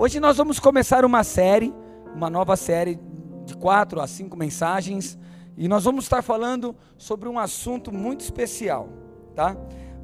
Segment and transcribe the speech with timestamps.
[0.00, 1.74] Hoje nós vamos começar uma série,
[2.14, 3.00] uma nova série
[3.44, 5.18] de quatro a cinco mensagens,
[5.56, 8.88] e nós vamos estar falando sobre um assunto muito especial,
[9.34, 9.56] tá?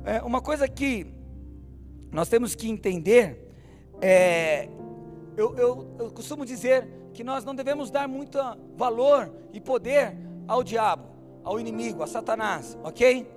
[0.04, 1.06] É, uma coisa que
[2.10, 3.48] nós temos que entender
[4.00, 4.68] é,
[5.36, 8.36] eu, eu, eu costumo dizer que nós não devemos dar muito
[8.76, 10.16] valor e poder
[10.48, 11.04] ao diabo,
[11.44, 13.28] ao inimigo, a Satanás, ok?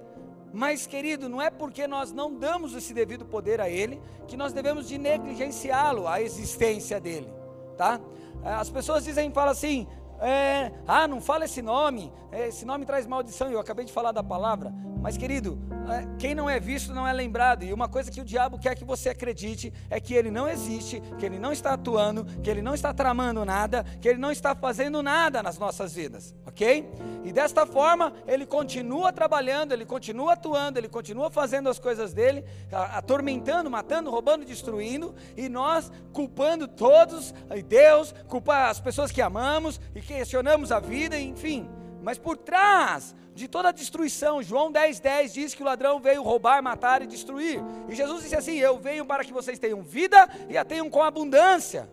[0.53, 4.53] Mas, querido, não é porque nós não damos esse devido poder a ele que nós
[4.53, 7.31] devemos de negligenciá-lo, a existência dele,
[7.77, 7.99] tá?
[8.43, 9.87] As pessoas dizem, falam assim,
[10.19, 13.49] é, ah, não fala esse nome, é, esse nome traz maldição.
[13.51, 14.73] Eu acabei de falar da palavra,
[15.07, 15.57] mas querido,
[15.89, 17.63] é, quem não é visto não é lembrado.
[17.63, 21.01] E uma coisa que o diabo quer que você acredite é que ele não existe,
[21.17, 24.53] que ele não está atuando, que ele não está tramando nada, que ele não está
[24.53, 26.91] fazendo nada nas nossas vidas, ok?
[27.23, 32.43] E desta forma ele continua trabalhando, ele continua atuando, ele continua fazendo as coisas dele,
[32.69, 39.79] atormentando, matando, roubando, destruindo, e nós culpando todos, e Deus, culpar as pessoas que amamos
[39.95, 41.65] e questionamos a vida, enfim.
[42.07, 46.23] Mas por trás de toda a destruição, João 10,10 10 diz que o ladrão veio
[46.23, 47.59] roubar, matar e destruir.
[47.89, 51.03] E Jesus disse assim: Eu venho para que vocês tenham vida e a tenham com
[51.03, 51.89] abundância.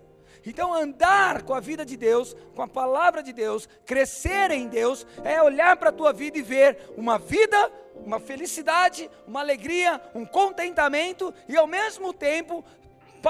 [0.47, 5.05] Então, andar com a vida de Deus, com a palavra de Deus, crescer em Deus,
[5.25, 10.25] é olhar para a tua vida e ver uma vida, uma felicidade, uma alegria, um
[10.25, 12.65] contentamento e ao mesmo tempo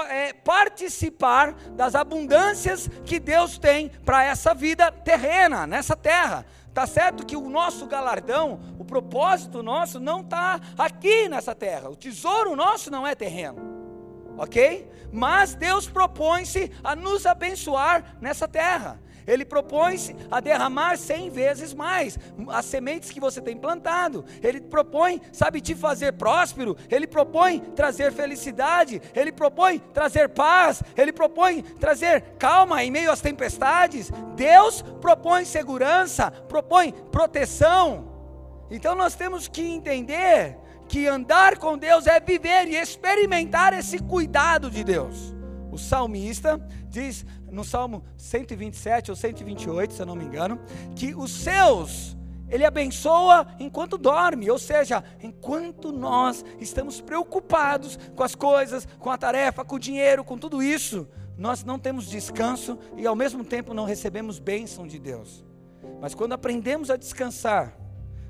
[0.03, 6.45] é, participar das abundâncias que Deus tem para essa vida terrena, nessa terra.
[6.75, 11.89] Tá certo que o nosso galardão, o propósito nosso não está aqui nessa terra.
[11.89, 13.61] O tesouro nosso não é terreno.
[14.37, 14.85] Ok?
[15.09, 18.99] Mas Deus propõe-se a nos abençoar nessa terra.
[19.27, 22.17] Ele propõe-se a derramar cem vezes mais
[22.49, 24.23] as sementes que você tem plantado.
[24.41, 26.77] Ele propõe, sabe, te fazer próspero.
[26.89, 29.01] Ele propõe trazer felicidade.
[29.15, 30.83] Ele propõe trazer paz.
[30.95, 34.11] Ele propõe trazer calma em meio às tempestades.
[34.35, 38.13] Deus propõe segurança, propõe proteção.
[38.69, 40.57] Então nós temos que entender
[40.87, 45.33] que andar com Deus é viver e experimentar esse cuidado de Deus.
[45.71, 50.59] O salmista diz no Salmo 127 ou 128, se eu não me engano,
[50.95, 52.15] que os seus
[52.47, 59.17] ele abençoa enquanto dorme, ou seja, enquanto nós estamos preocupados com as coisas, com a
[59.17, 61.07] tarefa, com o dinheiro, com tudo isso,
[61.37, 65.43] nós não temos descanso e ao mesmo tempo não recebemos bênção de Deus.
[65.99, 67.77] Mas quando aprendemos a descansar,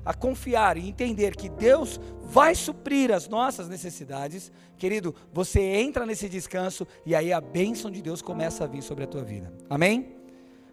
[0.06, 6.28] a confiar e entender que Deus vai suprir as nossas necessidades, querido, você entra nesse
[6.28, 9.52] descanso e aí a bênção de Deus começa a vir sobre a tua vida.
[9.68, 10.16] Amém?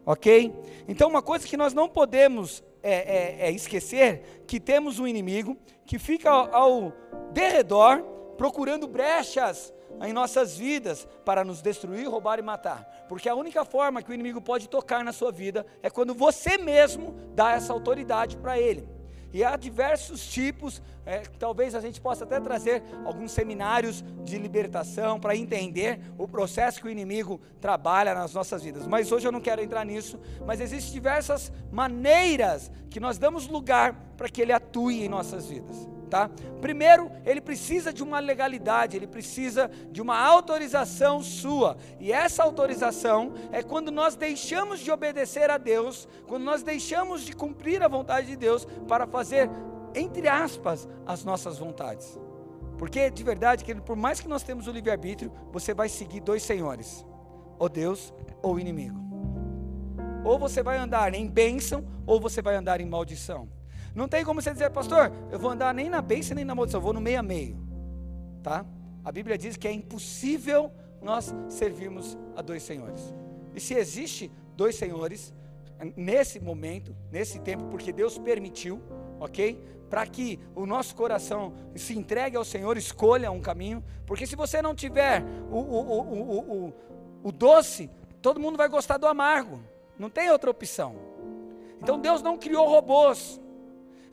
[0.05, 0.53] Ok?
[0.87, 5.57] Então, uma coisa que nós não podemos é, é, é esquecer que temos um inimigo
[5.85, 6.93] que fica ao, ao
[7.33, 8.03] derredor
[8.37, 13.05] procurando brechas em nossas vidas para nos destruir, roubar e matar.
[13.07, 16.57] Porque a única forma que o inimigo pode tocar na sua vida é quando você
[16.57, 18.87] mesmo dá essa autoridade para ele.
[19.33, 25.19] E há diversos tipos, é, talvez a gente possa até trazer alguns seminários de libertação
[25.19, 28.85] para entender o processo que o inimigo trabalha nas nossas vidas.
[28.85, 33.95] Mas hoje eu não quero entrar nisso, mas existem diversas maneiras que nós damos lugar
[34.15, 36.29] para que ele atue em nossas vidas tá?
[36.61, 41.75] Primeiro, ele precisa de uma legalidade, ele precisa de uma autorização sua.
[41.99, 47.33] E essa autorização é quando nós deixamos de obedecer a Deus, quando nós deixamos de
[47.33, 49.49] cumprir a vontade de Deus para fazer,
[49.95, 52.15] entre aspas, as nossas vontades.
[52.77, 56.43] Porque de verdade, que por mais que nós temos o livre-arbítrio, você vai seguir dois
[56.43, 57.03] senhores,
[57.57, 58.13] ou Deus
[58.43, 59.01] ou o inimigo.
[60.23, 63.62] Ou você vai andar em bênção, ou você vai andar em maldição.
[63.95, 66.79] Não tem como você dizer, pastor, eu vou andar nem na bênção nem na maldição,
[66.79, 67.57] eu vou no meio a meio.
[68.41, 68.65] Tá?
[69.03, 70.71] A Bíblia diz que é impossível
[71.01, 73.13] nós servirmos a dois senhores.
[73.53, 75.33] E se existe dois senhores,
[75.95, 78.81] nesse momento, nesse tempo, porque Deus permitiu,
[79.19, 79.61] ok?
[79.89, 84.61] Para que o nosso coração se entregue ao Senhor, escolha um caminho, porque se você
[84.61, 86.73] não tiver o, o, o, o,
[87.23, 87.89] o doce,
[88.21, 89.59] todo mundo vai gostar do amargo,
[89.99, 90.95] não tem outra opção.
[91.81, 93.39] Então Deus não criou robôs,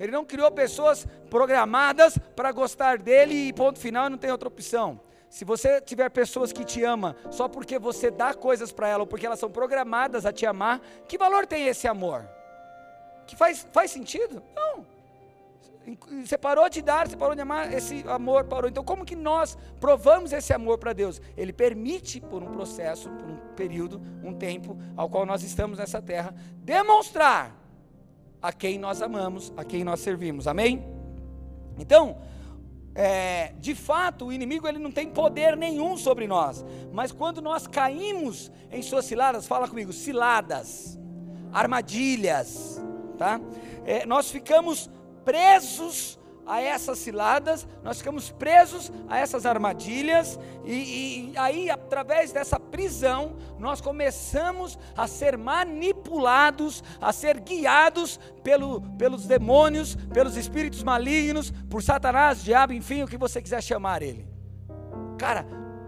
[0.00, 4.98] ele não criou pessoas programadas para gostar dele e ponto final, não tem outra opção.
[5.28, 9.06] Se você tiver pessoas que te amam só porque você dá coisas para ela ou
[9.06, 12.26] porque elas são programadas a te amar, que valor tem esse amor?
[13.26, 14.42] Que faz, faz sentido?
[14.56, 14.86] Não.
[16.24, 18.70] Você parou de dar, você parou de amar, esse amor parou.
[18.70, 21.20] Então, como que nós provamos esse amor para Deus?
[21.36, 26.00] Ele permite, por um processo, por um período, um tempo ao qual nós estamos nessa
[26.00, 27.59] terra, demonstrar
[28.42, 30.46] a quem nós amamos, a quem nós servimos.
[30.46, 30.84] Amém?
[31.78, 32.18] Então,
[32.94, 36.64] é, de fato, o inimigo ele não tem poder nenhum sobre nós.
[36.92, 40.98] Mas quando nós caímos em suas ciladas, fala comigo, ciladas,
[41.52, 42.80] armadilhas,
[43.16, 43.40] tá?
[43.84, 44.90] É, nós ficamos
[45.24, 52.58] presos a essas ciladas, nós ficamos presos a essas armadilhas, e, e, aí, através dessa
[52.58, 61.50] prisão, nós começamos a ser manipulados, a ser guiados pelo, pelos demônios, pelos espíritos malignos,
[61.68, 64.26] por Satanás, diabo, enfim, o que você quiser chamar ele.
[65.18, 65.46] Cara,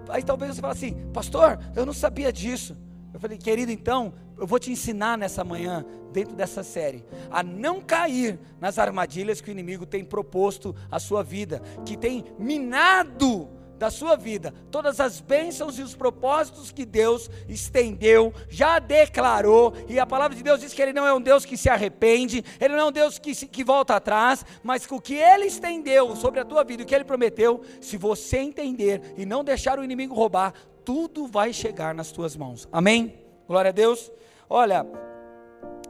[0.08, 2.76] aí talvez você fale assim, pastor, eu não sabia disso.
[3.12, 7.80] Eu falei, querido, então, eu vou te ensinar nessa manhã, dentro dessa série, a não
[7.80, 13.48] cair nas armadilhas que o inimigo tem proposto à sua vida, que tem minado
[13.78, 20.00] da sua vida todas as bênçãos e os propósitos que Deus estendeu, já declarou, e
[20.00, 22.74] a palavra de Deus diz que Ele não é um Deus que se arrepende, Ele
[22.74, 26.16] não é um Deus que, se, que volta atrás, mas que o que Ele estendeu
[26.16, 29.84] sobre a tua vida, o que Ele prometeu, se você entender e não deixar o
[29.84, 30.52] inimigo roubar,
[30.84, 32.68] tudo vai chegar nas tuas mãos.
[32.72, 33.22] Amém?
[33.46, 34.10] Glória a Deus.
[34.54, 34.86] Olha,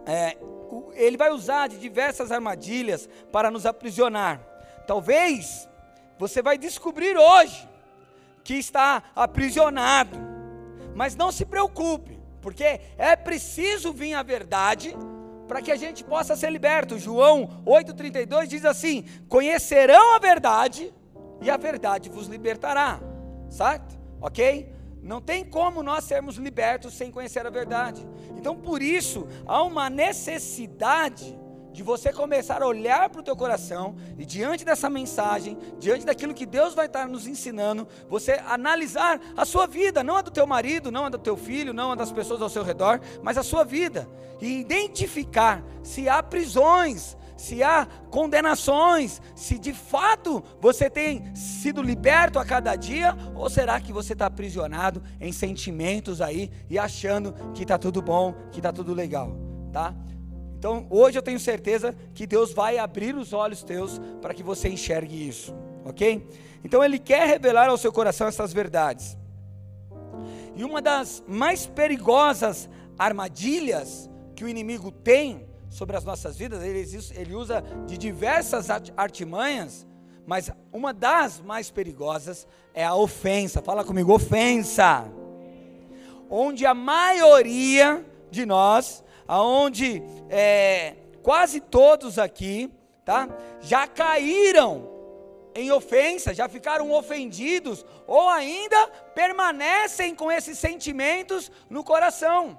[0.06, 0.36] é,
[0.92, 4.40] ele vai usar de diversas armadilhas para nos aprisionar.
[4.86, 5.68] Talvez
[6.16, 7.68] você vai descobrir hoje
[8.44, 10.16] que está aprisionado,
[10.94, 14.96] mas não se preocupe, porque é preciso vir a verdade
[15.48, 17.00] para que a gente possa ser liberto.
[17.00, 20.94] João 8,32 diz assim: Conhecerão a verdade,
[21.40, 23.00] e a verdade vos libertará,
[23.50, 23.98] certo?
[24.20, 24.72] Ok?
[25.02, 28.06] Não tem como nós sermos libertos sem conhecer a verdade.
[28.36, 31.38] Então, por isso, há uma necessidade
[31.72, 36.34] de você começar a olhar para o teu coração e diante dessa mensagem, diante daquilo
[36.34, 40.46] que Deus vai estar nos ensinando, você analisar a sua vida, não a do teu
[40.46, 43.42] marido, não a do teu filho, não a das pessoas ao seu redor, mas a
[43.42, 44.06] sua vida
[44.42, 52.38] e identificar se há prisões, se há condenações, se de fato você tem sido liberto
[52.38, 57.62] a cada dia, ou será que você está aprisionado em sentimentos aí e achando que
[57.62, 59.36] está tudo bom, que está tudo legal,
[59.72, 59.92] tá?
[60.56, 64.68] Então hoje eu tenho certeza que Deus vai abrir os olhos teus para que você
[64.68, 65.52] enxergue isso,
[65.84, 66.24] ok?
[66.62, 69.18] Então Ele quer revelar ao seu coração essas verdades.
[70.54, 76.86] E uma das mais perigosas armadilhas que o inimigo tem sobre as nossas vidas, ele,
[77.14, 79.86] ele usa de diversas artimanhas,
[80.26, 83.62] mas uma das mais perigosas é a ofensa.
[83.62, 85.10] Fala comigo, ofensa.
[86.28, 92.70] Onde a maioria de nós, aonde é, quase todos aqui,
[93.04, 93.28] tá,
[93.60, 94.90] já caíram
[95.54, 102.58] em ofensa, já ficaram ofendidos, ou ainda permanecem com esses sentimentos no coração.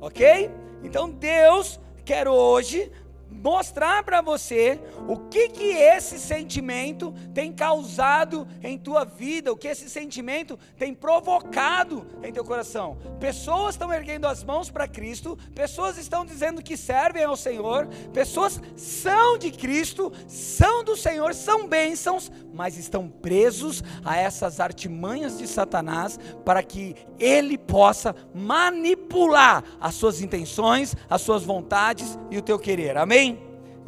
[0.00, 0.59] Ok?
[0.82, 2.90] Então Deus quer hoje
[3.30, 9.68] mostrar para você o que que esse sentimento tem causado em tua vida, o que
[9.68, 12.98] esse sentimento tem provocado em teu coração.
[13.18, 18.60] Pessoas estão erguendo as mãos para Cristo, pessoas estão dizendo que servem ao Senhor, pessoas
[18.76, 25.46] são de Cristo, são do Senhor, são bênçãos, mas estão presos a essas artimanhas de
[25.46, 32.58] Satanás para que ele possa manipular as suas intenções, as suas vontades e o teu
[32.58, 32.96] querer.
[32.96, 33.19] Amém?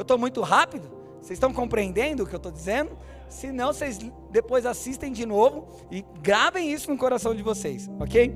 [0.03, 0.91] Eu estou muito rápido?
[1.21, 2.99] Vocês estão compreendendo o que eu estou dizendo?
[3.29, 4.01] Se não, vocês
[4.33, 8.35] depois assistem de novo e gravem isso no coração de vocês, ok?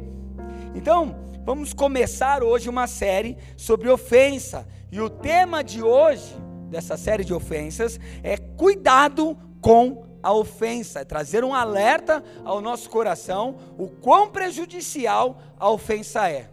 [0.76, 4.64] Então, vamos começar hoje uma série sobre ofensa.
[4.92, 6.36] E o tema de hoje,
[6.70, 12.88] dessa série de ofensas, é cuidado com a ofensa, é trazer um alerta ao nosso
[12.88, 16.48] coração o quão prejudicial a ofensa é.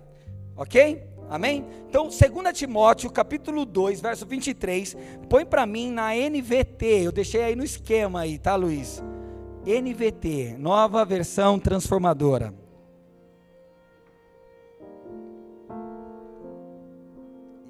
[0.55, 1.12] Ok?
[1.33, 1.65] Amém?
[1.89, 4.95] Então, 2 Timóteo, capítulo 2, verso 23,
[5.27, 7.07] põe para mim na NVT.
[7.07, 9.03] Eu deixei aí no esquema aí, tá, Luiz?
[9.65, 12.53] NVT, nova versão transformadora.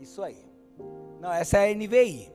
[0.02, 0.44] Isso aí.
[1.22, 2.34] Não, essa é a NVI.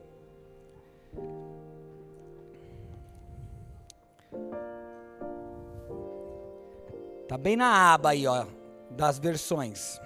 [7.27, 8.47] Tá bem na aba aí, ó,
[8.89, 10.01] das versões.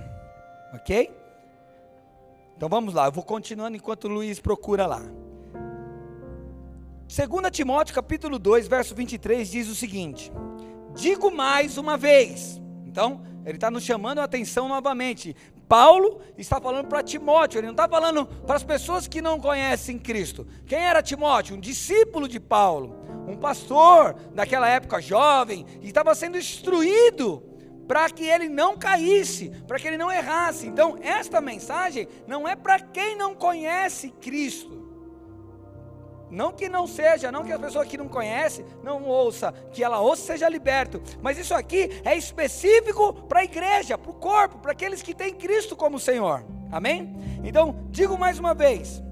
[0.74, 1.12] Ok?
[2.58, 5.01] Então vamos lá, eu vou continuando enquanto o Luiz procura lá.
[7.08, 10.32] 2 Timóteo capítulo 2, verso 23 diz o seguinte:
[10.96, 12.62] Digo mais uma vez.
[12.86, 15.36] Então, ele está nos chamando a atenção novamente.
[15.68, 19.98] Paulo está falando para Timóteo, ele não está falando para as pessoas que não conhecem
[19.98, 20.46] Cristo.
[20.65, 21.56] Quem era Timóteo?
[21.56, 27.44] Um discípulo de Paulo um pastor daquela época jovem, e estava sendo instruído
[27.87, 30.67] para que ele não caísse, para que ele não errasse.
[30.67, 34.83] Então, esta mensagem não é para quem não conhece Cristo.
[36.33, 39.99] Não que não seja, não que a pessoa que não conhece não ouça, que ela
[39.99, 40.99] ouça e seja liberto.
[41.21, 45.35] Mas isso aqui é específico para a igreja, para o corpo, para aqueles que têm
[45.35, 46.43] Cristo como Senhor.
[46.71, 47.15] Amém?
[47.43, 49.03] Então, digo mais uma vez: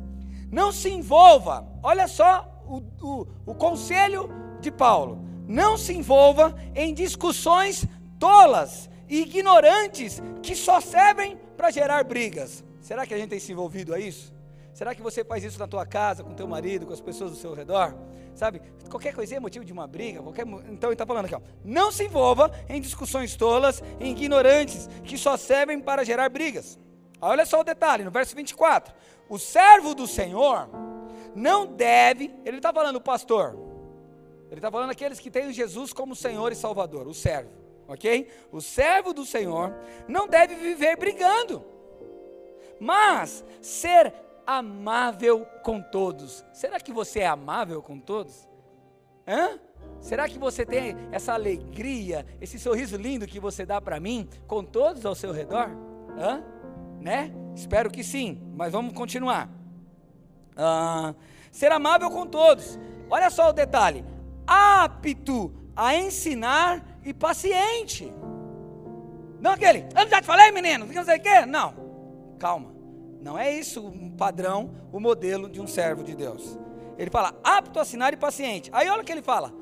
[0.51, 4.27] não se envolva, olha só o, o, o conselho
[4.59, 7.85] de Paulo: não se envolva em discussões
[8.21, 12.63] tolas e ignorantes que só servem para gerar brigas.
[12.79, 14.31] Será que a gente tem se envolvido a isso?
[14.73, 17.37] Será que você faz isso na tua casa, com teu marido, com as pessoas do
[17.37, 17.95] seu redor?
[18.35, 18.61] Sabe?
[18.89, 20.21] Qualquer coisinha é motivo de uma briga.
[20.21, 20.45] Qualquer...
[20.69, 21.41] Então ele está falando aqui, ó.
[21.65, 26.79] Não se envolva em discussões tolas e ignorantes que só servem para gerar brigas.
[27.19, 28.93] Olha só o detalhe, no verso 24.
[29.27, 30.69] O servo do Senhor
[31.35, 33.57] não deve, ele está falando o pastor,
[34.49, 37.60] ele está falando aqueles que têm Jesus como Senhor e Salvador, o servo,
[37.93, 38.27] ok?
[38.51, 39.73] O servo do Senhor
[40.07, 41.65] não deve viver brigando,
[42.79, 44.13] mas ser
[44.45, 46.45] amável com todos.
[46.53, 48.47] Será que você é amável com todos?
[49.27, 49.59] Hã?
[49.99, 54.63] Será que você tem essa alegria, esse sorriso lindo que você dá para mim, com
[54.63, 55.69] todos ao seu redor?
[56.17, 56.43] Hã?
[56.99, 57.31] Né?
[57.55, 59.49] Espero que sim, mas vamos continuar.
[60.55, 61.13] Ah,
[61.51, 62.79] ser amável com todos.
[63.09, 64.03] Olha só o detalhe:
[64.45, 68.13] apto a ensinar e paciente.
[69.39, 71.45] Não aquele, eu já te falei, menino, não sei o quê.
[71.45, 71.73] Não,
[72.37, 72.71] calma.
[73.21, 76.57] Não é isso um padrão, o modelo de um servo de Deus.
[76.97, 78.69] Ele fala, apto a ensinar e paciente.
[78.73, 79.53] Aí olha o que ele fala: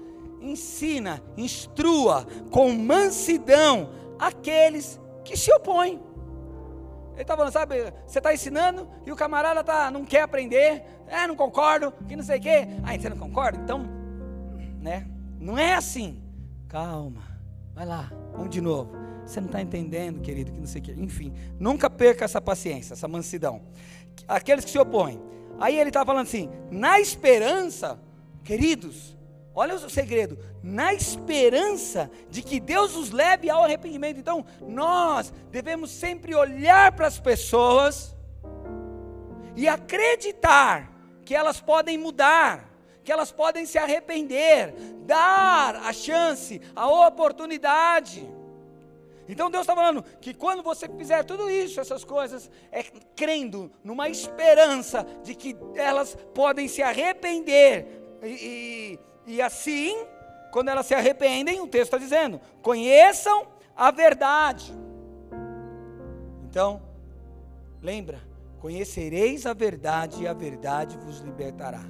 [0.41, 6.01] ensina, instrua com mansidão aqueles que se opõem.
[7.13, 11.27] Ele está falando, sabe, você está ensinando e o camarada tá, não quer aprender, é,
[11.27, 12.67] não concordo, que não sei o quê.
[12.81, 13.59] Ah, você não concorda?
[13.61, 13.85] Então,
[14.81, 15.05] né?
[15.37, 16.23] Não é assim.
[16.69, 17.21] Calma,
[17.79, 18.91] vai lá, vamos de novo.
[19.25, 20.93] Você não está entendendo, querido, que não sei o quê.
[20.97, 23.61] Enfim, nunca perca essa paciência, essa mansidão.
[24.27, 25.21] Aqueles que se opõem.
[25.57, 27.97] Aí ele está falando assim, na esperança,
[28.43, 29.17] queridos,
[29.55, 34.17] Olha o segredo, na esperança de que Deus os leve ao arrependimento.
[34.17, 38.15] Então, nós devemos sempre olhar para as pessoas
[39.57, 40.93] e acreditar
[41.25, 42.68] que elas podem mudar,
[43.09, 44.71] que elas podem se arrepender,
[45.07, 48.23] dar a chance, a oportunidade.
[49.27, 52.83] Então Deus está falando que quando você fizer tudo isso, essas coisas, é
[53.15, 57.87] crendo numa esperança de que elas podem se arrepender
[58.21, 60.05] e, e e assim,
[60.51, 64.71] quando elas se arrependem, o texto está dizendo: conheçam a verdade.
[66.47, 66.79] Então,
[67.81, 68.19] lembra,
[68.59, 71.81] conhecereis a verdade e a verdade vos libertará.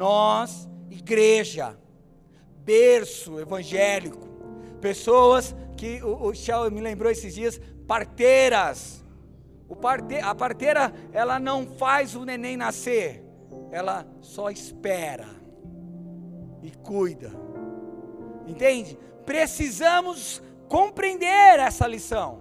[0.00, 1.78] Nós, igreja,
[2.64, 4.26] berço evangélico,
[4.80, 9.04] pessoas que o, o Shell me lembrou esses dias, parteiras.
[9.78, 13.22] Parte, a parteira, ela não faz o neném nascer,
[13.70, 15.28] ela só espera
[16.62, 17.30] e cuida.
[18.46, 18.98] Entende?
[19.26, 22.40] Precisamos compreender essa lição.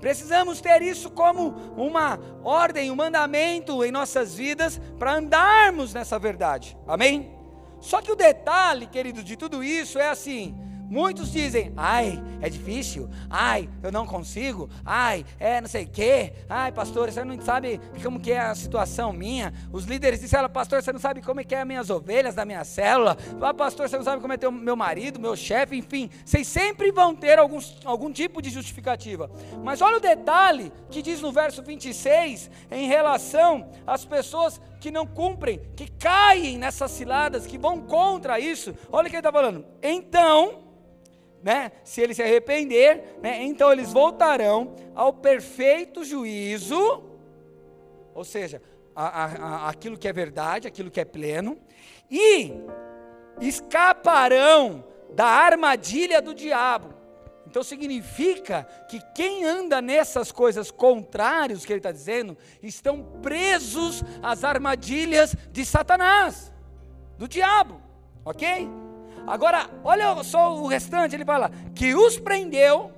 [0.00, 6.76] Precisamos ter isso como uma ordem, um mandamento em nossas vidas para andarmos nessa verdade.
[6.86, 7.32] Amém?
[7.80, 10.56] Só que o detalhe, querido, de tudo isso é assim:
[10.88, 16.32] Muitos dizem, ai, é difícil, ai, eu não consigo, ai, é não sei o quê,
[16.48, 19.52] ai, pastor, você não sabe como que é a situação minha.
[19.70, 22.44] Os líderes disseram, pastor, você não sabe como é que é as minhas ovelhas da
[22.46, 26.08] minha célula, ah, pastor, você não sabe como é o meu marido, meu chefe, enfim,
[26.24, 29.30] vocês sempre vão ter alguns, algum tipo de justificativa.
[29.62, 35.06] Mas olha o detalhe que diz no verso 26, em relação às pessoas que não
[35.06, 38.74] cumprem, que caem nessas ciladas, que vão contra isso.
[38.90, 39.64] Olha o que ele está falando.
[39.82, 40.64] Então,
[41.42, 47.04] né, se ele se arrepender, né, então eles voltarão ao perfeito juízo,
[48.14, 48.60] ou seja,
[48.94, 51.58] a, a, a, aquilo que é verdade, aquilo que é pleno,
[52.10, 52.52] e
[53.40, 56.94] escaparão da armadilha do diabo.
[57.46, 64.44] Então significa que quem anda nessas coisas contrárias que ele está dizendo, estão presos às
[64.44, 66.52] armadilhas de Satanás,
[67.16, 67.80] do diabo,
[68.24, 68.68] ok?
[69.28, 72.90] Agora, olha só o restante, ele fala: que os prendeu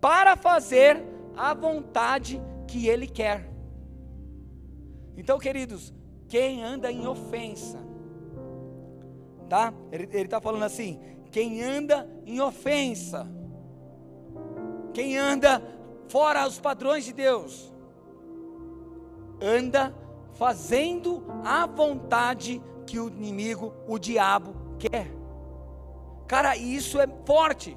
[0.00, 1.02] para fazer
[1.36, 3.50] a vontade que ele quer.
[5.16, 5.92] Então, queridos,
[6.28, 7.78] quem anda em ofensa,
[9.48, 9.72] tá?
[9.92, 10.98] Ele está falando assim:
[11.30, 13.26] quem anda em ofensa,
[14.94, 15.62] quem anda
[16.08, 17.72] fora os padrões de Deus,
[19.40, 19.94] anda
[20.34, 25.10] fazendo a vontade que o inimigo, o diabo, quer.
[26.26, 27.76] Cara, isso é forte.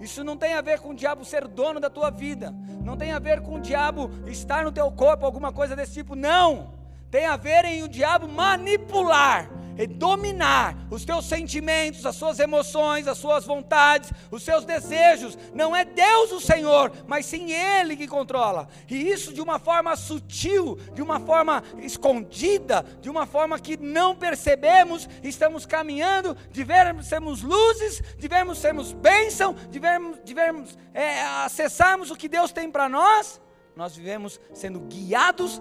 [0.00, 2.54] Isso não tem a ver com o diabo ser dono da tua vida.
[2.82, 6.14] Não tem a ver com o diabo estar no teu corpo, alguma coisa desse tipo.
[6.14, 6.78] Não.
[7.10, 9.50] tem a ver em o diabo manipular
[9.86, 15.38] dominar os teus sentimentos, as suas emoções, as suas vontades, os seus desejos.
[15.54, 18.68] Não é Deus o Senhor, mas sim Ele que controla.
[18.88, 24.14] E isso de uma forma sutil, de uma forma escondida, de uma forma que não
[24.14, 32.28] percebemos, estamos caminhando, devemos sermos luzes, devemos sermos bênção, devemos, devemos é, acessarmos o que
[32.28, 33.40] Deus tem para nós.
[33.74, 35.60] Nós vivemos sendo guiados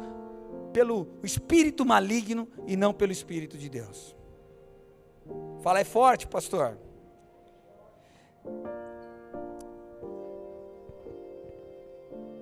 [0.73, 4.15] pelo espírito maligno e não pelo espírito de Deus.
[5.61, 6.77] Fala é forte, pastor.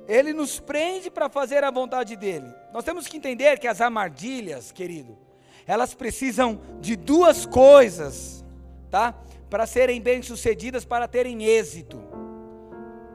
[0.07, 2.47] Ele nos prende para fazer a vontade dele.
[2.73, 5.17] Nós temos que entender que as armadilhas, querido,
[5.65, 8.45] elas precisam de duas coisas,
[8.89, 9.13] tá?
[9.49, 12.16] Para serem bem-sucedidas, para terem êxito.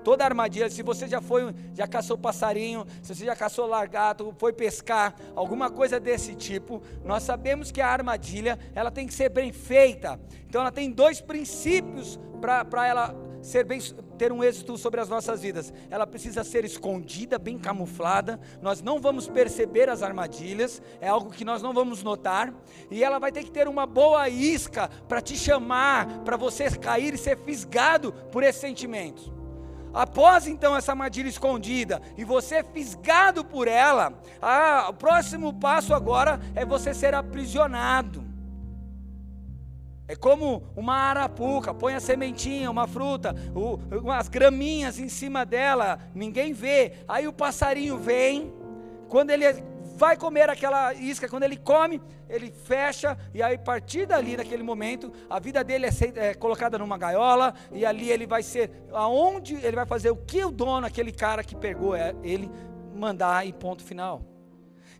[0.05, 4.53] Toda armadilha, se você já foi, já caçou passarinho, se você já caçou largato, foi
[4.53, 9.53] pescar, alguma coisa desse tipo, nós sabemos que a armadilha, ela tem que ser bem
[9.53, 10.21] feita.
[10.49, 13.81] Então ela tem dois princípios para ela ser bem,
[14.17, 15.73] ter um êxito sobre as nossas vidas.
[15.91, 18.41] Ela precisa ser escondida, bem camuflada.
[18.61, 22.55] Nós não vamos perceber as armadilhas, é algo que nós não vamos notar.
[22.91, 27.15] E ela vai ter que ter uma boa isca para te chamar, para você cair
[27.15, 29.42] e ser fisgado por esses sentimentos.
[29.93, 36.41] Após então essa armadilha escondida e você fisgado por ela, ah, o próximo passo agora
[36.55, 38.25] é você ser aprisionado.
[40.09, 43.79] É como uma arapuca, põe a sementinha, uma fruta, o,
[44.31, 46.93] graminhas em cima dela, ninguém vê.
[47.07, 48.53] Aí o passarinho vem,
[49.09, 49.45] quando ele
[50.03, 54.65] vai comer aquela isca, quando ele come, ele fecha, e aí a partir dali, naquele
[54.65, 59.55] momento, a vida dele é, é, colocada numa gaiola, e ali ele vai ser, aonde
[59.65, 62.51] ele vai fazer o que o dono, aquele cara que pegou é, ele,
[62.93, 64.32] mandar e ponto final.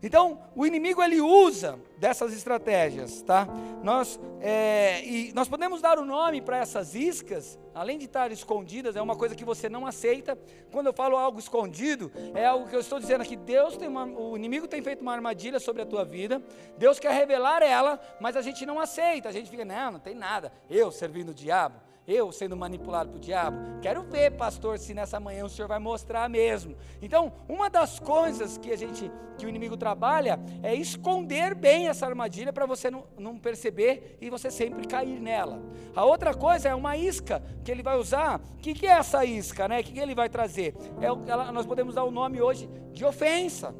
[0.03, 3.47] Então, o inimigo ele usa dessas estratégias, tá?
[3.81, 8.29] Nós, é, e nós podemos dar o um nome para essas iscas, além de estar
[8.29, 10.37] escondidas, é uma coisa que você não aceita.
[10.73, 13.37] Quando eu falo algo escondido, é algo que eu estou dizendo aqui.
[13.37, 16.43] Deus tem uma, o inimigo tem feito uma armadilha sobre a tua vida.
[16.77, 19.29] Deus quer revelar ela, mas a gente não aceita.
[19.29, 20.51] A gente fica, não, não tem nada.
[20.69, 23.57] Eu servindo o diabo eu sendo manipulado por diabo.
[23.81, 26.75] Quero ver, pastor, se nessa manhã o senhor vai mostrar mesmo.
[27.01, 32.05] Então, uma das coisas que a gente, que o inimigo trabalha, é esconder bem essa
[32.05, 35.61] armadilha para você não, não perceber e você sempre cair nela.
[35.95, 38.39] A outra coisa é uma isca que ele vai usar.
[38.39, 39.79] O que, que é essa isca, né?
[39.79, 40.75] O que, que ele vai trazer?
[40.99, 43.73] É, ela, nós podemos dar o nome hoje de ofensa.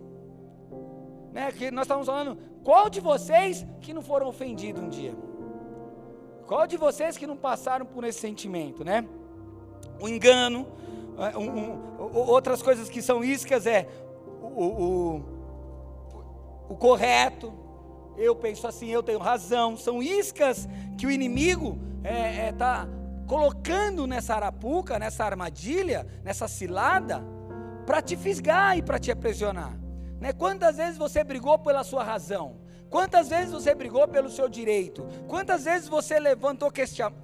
[1.33, 1.51] Né?
[1.51, 5.13] Que nós estamos falando, qual de vocês que não foram ofendidos um dia?
[6.47, 9.05] Qual de vocês que não passaram por esse sentimento, né?
[9.99, 10.67] O engano,
[11.17, 13.87] é, um, um, outras coisas que são iscas é
[14.41, 15.23] o, o,
[16.69, 17.53] o correto,
[18.17, 19.77] eu penso assim, eu tenho razão.
[19.77, 22.87] São iscas que o inimigo está é, é, tá
[23.27, 27.23] colocando nessa arapuca, nessa armadilha, nessa cilada,
[27.85, 29.77] para te fisgar e para te aprisionar.
[30.19, 30.33] Né?
[30.33, 32.62] Quantas vezes você brigou pela sua razão?
[32.93, 35.03] Quantas vezes você brigou pelo seu direito?
[35.27, 36.71] Quantas vezes você levantou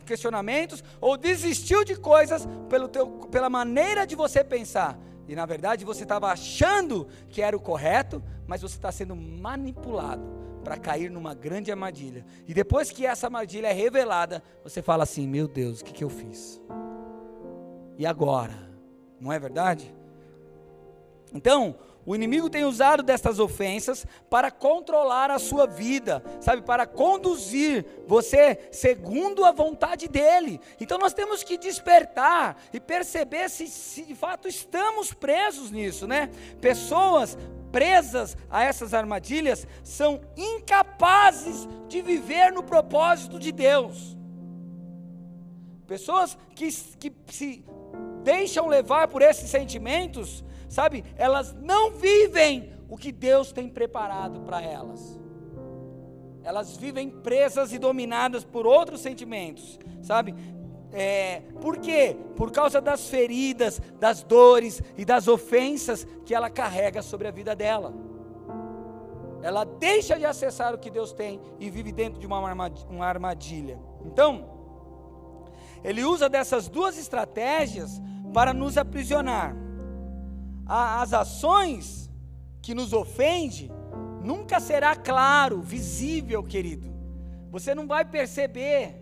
[0.03, 4.97] questionamentos ou desistiu de coisas pelo teu, pela maneira de você pensar?
[5.27, 10.23] E na verdade você estava achando que era o correto, mas você está sendo manipulado
[10.63, 12.25] para cair numa grande armadilha.
[12.47, 16.03] E depois que essa armadilha é revelada, você fala assim: Meu Deus, o que, que
[16.03, 16.59] eu fiz?
[17.95, 18.55] E agora?
[19.21, 19.93] Não é verdade?
[21.31, 21.75] Então,
[22.05, 28.69] o inimigo tem usado destas ofensas para controlar a sua vida, sabe, para conduzir você
[28.71, 30.59] segundo a vontade dele.
[30.79, 36.29] Então nós temos que despertar e perceber se, se de fato estamos presos nisso, né?
[36.59, 37.37] Pessoas
[37.71, 44.17] presas a essas armadilhas são incapazes de viver no propósito de Deus.
[45.85, 47.63] Pessoas que, que se
[48.23, 51.03] deixam levar por esses sentimentos sabe?
[51.17, 55.19] Elas não vivem o que Deus tem preparado para elas.
[56.43, 60.33] Elas vivem presas e dominadas por outros sentimentos, sabe?
[60.91, 62.15] É, por quê?
[62.35, 67.55] Por causa das feridas, das dores e das ofensas que ela carrega sobre a vida
[67.55, 67.93] dela.
[69.41, 72.39] Ela deixa de acessar o que Deus tem e vive dentro de uma
[73.01, 73.79] armadilha.
[74.05, 74.49] Então,
[75.83, 78.01] ele usa dessas duas estratégias
[78.33, 79.55] para nos aprisionar
[80.69, 82.11] as ações
[82.61, 83.71] que nos ofende,
[84.21, 86.93] nunca será claro, visível, querido.
[87.49, 88.95] Você não vai perceber.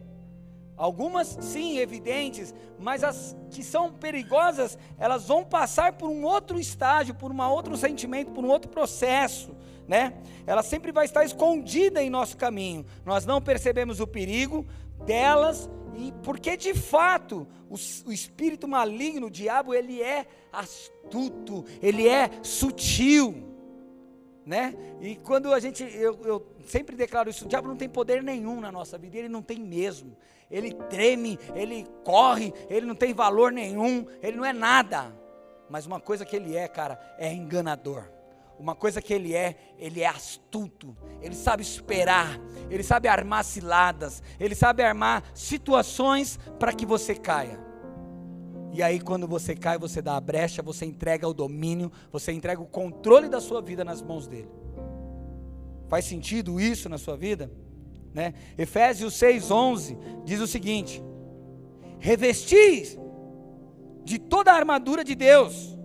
[0.78, 7.16] Algumas sim, evidentes, mas as que são perigosas, elas vão passar por um outro estágio,
[7.16, 9.56] por um outro sentimento, por um outro processo,
[9.88, 10.14] né?
[10.46, 12.86] Ela sempre vai estar escondida em nosso caminho.
[13.04, 14.68] Nós não percebemos o perigo
[15.04, 15.68] delas
[15.98, 17.76] e porque de fato o,
[18.08, 23.48] o espírito maligno, o diabo, ele é astuto, ele é sutil
[24.48, 24.74] né?
[25.02, 28.62] E quando a gente, eu, eu, sempre declaro isso, o diabo não tem poder nenhum
[28.62, 30.16] na nossa vida, ele não tem mesmo.
[30.50, 35.14] Ele treme, ele corre, ele não tem valor nenhum, ele não é nada.
[35.70, 38.06] Mas uma coisa que ele é, cara, é enganador.
[38.60, 42.40] Uma coisa que ele é, ele é astuto, ele sabe esperar,
[42.70, 47.60] ele sabe armar ciladas, ele sabe armar situações para que você caia.
[48.74, 52.62] E aí, quando você cai, você dá a brecha, você entrega o domínio, você entrega
[52.62, 54.50] o controle da sua vida nas mãos dele.
[55.88, 57.52] Faz sentido isso na sua vida?
[58.14, 58.34] Né?
[58.58, 61.02] Efésios 6,11 diz o seguinte:
[62.00, 62.98] revestis
[64.04, 65.78] de toda a armadura de Deus.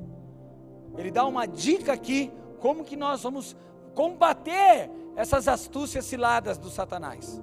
[0.97, 2.31] Ele dá uma dica aqui,
[2.63, 3.57] como que nós vamos
[3.93, 7.43] combater essas astúcias ciladas do Satanás.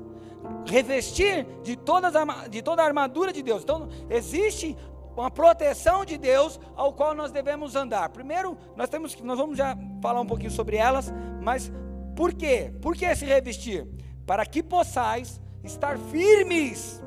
[0.65, 2.13] Revestir de, todas,
[2.49, 3.61] de toda a armadura de Deus.
[3.61, 4.75] Então, existe
[5.15, 8.07] uma proteção de Deus ao qual nós devemos andar.
[8.09, 11.69] Primeiro, nós temos que, nós vamos já falar um pouquinho sobre elas, mas
[12.15, 12.73] por quê?
[12.81, 13.85] Por que se revestir?
[14.25, 17.03] Para que possais estar firmes.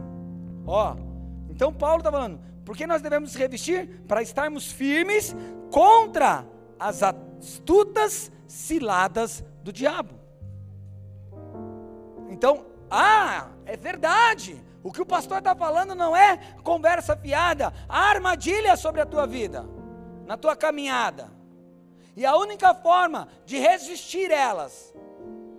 [0.67, 0.95] Ó,
[1.49, 4.03] então Paulo está falando, por que nós devemos se revestir?
[4.07, 5.35] Para estarmos firmes
[5.71, 6.47] contra
[6.79, 7.03] as
[7.43, 10.15] astutas ciladas do diabo.
[12.31, 14.63] Então, ah, é verdade.
[14.83, 19.27] O que o pastor está falando não é conversa fiada, há armadilha sobre a tua
[19.27, 19.69] vida,
[20.25, 21.31] na tua caminhada.
[22.17, 24.95] E a única forma de resistir elas,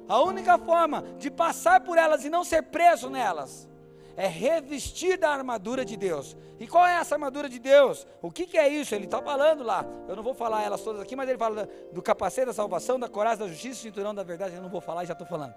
[0.07, 3.69] a única forma de passar por elas e não ser preso nelas,
[4.15, 6.37] é revestir da armadura de Deus.
[6.59, 8.07] E qual é essa armadura de Deus?
[8.21, 8.93] O que, que é isso?
[8.93, 9.85] Ele está falando lá.
[10.07, 13.09] Eu não vou falar elas todas aqui, mas ele fala do capacete da salvação, da
[13.09, 14.55] coragem da justiça, do cinturão da verdade.
[14.55, 15.53] Eu não vou falar, já estou falando.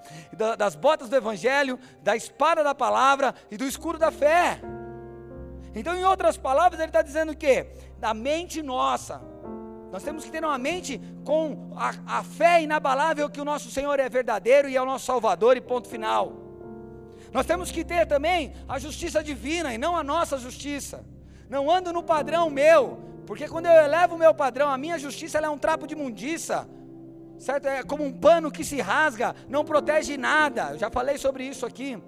[0.57, 4.61] Das botas do evangelho, da espada da palavra e do escudo da fé.
[5.75, 7.69] Então, em outras palavras, ele está dizendo o quê?
[7.99, 9.21] Da mente nossa.
[9.92, 14.01] Nós temos que ter uma mente com a, a fé inabalável que o nosso Senhor
[14.01, 16.46] é verdadeiro e é o nosso Salvador, e ponto final.
[17.33, 21.05] Nós temos que ter também a justiça divina e não a nossa justiça.
[21.49, 25.39] Não ando no padrão meu, porque quando eu elevo o meu padrão, a minha justiça
[25.39, 26.69] é um trapo de mundiça.
[27.39, 27.67] Certo?
[27.67, 30.71] É como um pano que se rasga, não protege nada.
[30.73, 31.99] Eu já falei sobre isso aqui.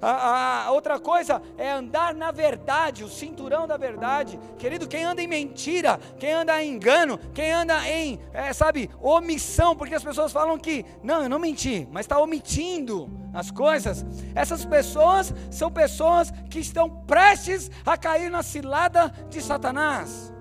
[0.00, 4.38] A, a, outra coisa é andar na verdade, o cinturão da verdade.
[4.58, 9.74] Querido, quem anda em mentira, quem anda em engano, quem anda em, é, sabe, omissão,
[9.76, 14.04] porque as pessoas falam que, não, eu não menti, mas está omitindo as coisas.
[14.34, 20.35] Essas pessoas são pessoas que estão prestes a cair na cilada de Satanás.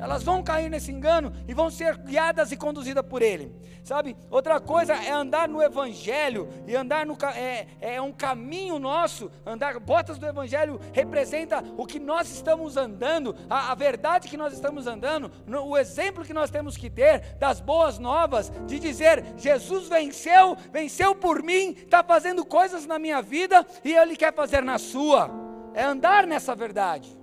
[0.00, 3.54] Elas vão cair nesse engano e vão ser guiadas e conduzidas por ele.
[3.84, 4.16] Sabe?
[4.30, 9.30] Outra coisa é andar no Evangelho e andar no é, é um caminho nosso.
[9.44, 14.52] Andar botas do Evangelho representa o que nós estamos andando, a, a verdade que nós
[14.52, 19.24] estamos andando, no, o exemplo que nós temos que ter das boas novas, de dizer
[19.36, 24.62] Jesus venceu, venceu por mim, está fazendo coisas na minha vida e Ele quer fazer
[24.62, 25.30] na sua.
[25.74, 27.16] É andar nessa verdade,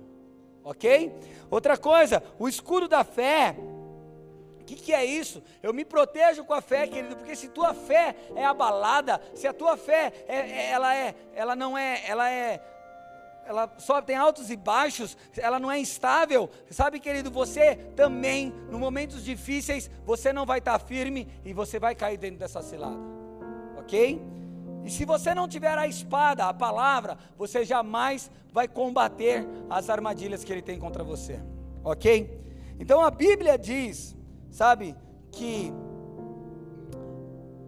[0.64, 1.12] ok?
[1.50, 3.56] Outra coisa, o escudo da fé.
[4.60, 5.42] O que, que é isso?
[5.62, 9.52] Eu me protejo com a fé, querido, porque se tua fé é abalada, se a
[9.52, 12.60] tua fé é, é, ela é, ela não é, ela é,
[13.46, 16.50] ela só tem altos e baixos, ela não é instável.
[16.70, 21.94] Sabe, querido, você também, nos momentos difíceis, você não vai estar firme e você vai
[21.94, 22.98] cair dentro dessa cilada.
[23.78, 24.37] Ok?
[24.84, 30.44] E se você não tiver a espada, a palavra, você jamais vai combater as armadilhas
[30.44, 31.40] que ele tem contra você.
[31.84, 32.38] Ok?
[32.78, 34.16] Então a Bíblia diz,
[34.50, 34.96] sabe,
[35.30, 35.72] que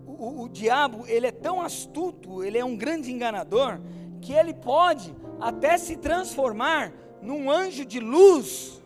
[0.06, 3.80] o, o, diabo ele é tão astuto, ele é um grande enganador,
[4.20, 6.92] que ele pode até se transformar
[7.22, 8.82] num anjo de luz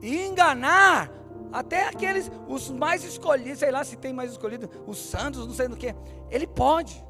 [0.00, 1.10] e enganar
[1.52, 5.68] até aqueles, os mais escolhidos, sei lá se tem mais escolhido, os santos, não sei
[5.68, 5.94] do que.
[6.30, 7.04] Ele pode.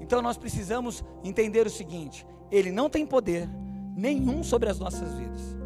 [0.00, 3.48] Então nós precisamos entender o seguinte: Ele não tem poder
[3.96, 5.56] nenhum sobre as nossas vidas,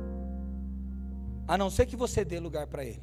[1.46, 3.02] a não ser que você dê lugar para Ele.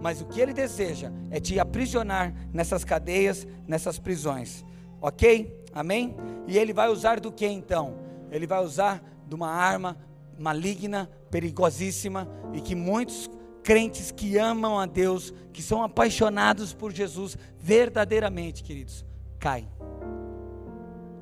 [0.00, 4.64] Mas o que Ele deseja é te aprisionar nessas cadeias, nessas prisões,
[5.00, 5.64] ok?
[5.72, 6.16] Amém?
[6.46, 7.94] E Ele vai usar do que então?
[8.30, 9.96] Ele vai usar de uma arma
[10.38, 13.30] maligna, perigosíssima e que muitos
[13.62, 19.04] crentes que amam a Deus, que são apaixonados por Jesus verdadeiramente, queridos,
[19.38, 19.68] caem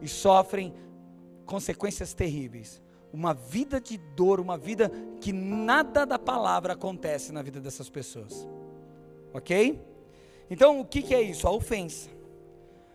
[0.01, 0.75] e sofrem
[1.45, 2.83] consequências terríveis.
[3.13, 8.47] Uma vida de dor, uma vida que nada da palavra acontece na vida dessas pessoas.
[9.33, 9.81] Ok?
[10.51, 11.47] Então, o que, que é isso?
[11.47, 12.11] A ofensa.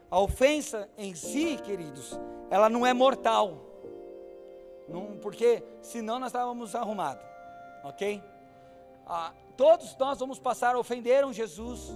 [0.09, 3.57] A ofensa em si, queridos, ela não é mortal.
[4.87, 7.25] Não, porque senão nós estávamos arrumados.
[7.83, 8.21] Ok?
[9.05, 11.91] Ah, todos nós vamos passar a ofender um Jesus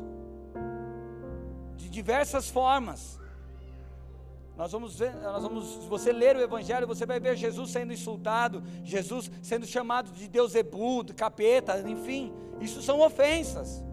[1.76, 3.20] de diversas formas.
[4.56, 7.94] Nós vamos ver, nós vamos, se você ler o Evangelho, você vai ver Jesus sendo
[7.94, 13.84] insultado, Jesus sendo chamado de Deus Ebu, de capeta, enfim, isso são ofensas.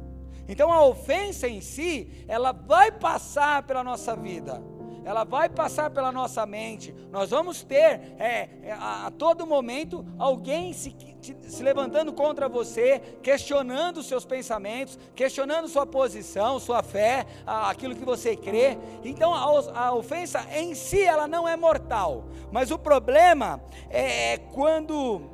[0.48, 4.62] Então a ofensa em si, ela vai passar pela nossa vida
[5.04, 6.94] ela vai passar pela nossa mente.
[7.10, 10.96] Nós vamos ter é, é, a, a, todo momento alguém se,
[11.42, 17.94] se levantando contra você, questionando os seus pensamentos, questionando sua posição, sua fé, a, aquilo
[17.94, 18.78] que você crê.
[19.04, 24.38] Então a, a, ofensa em si ela não é mortal, mas o problema é, é
[24.38, 25.30] quando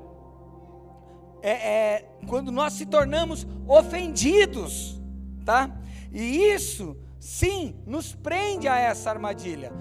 [1.42, 5.00] é, é, quando nós se tornamos ofendidos,
[5.44, 5.70] tá?
[6.12, 9.72] E isso sim, nos prende a essa armadilha.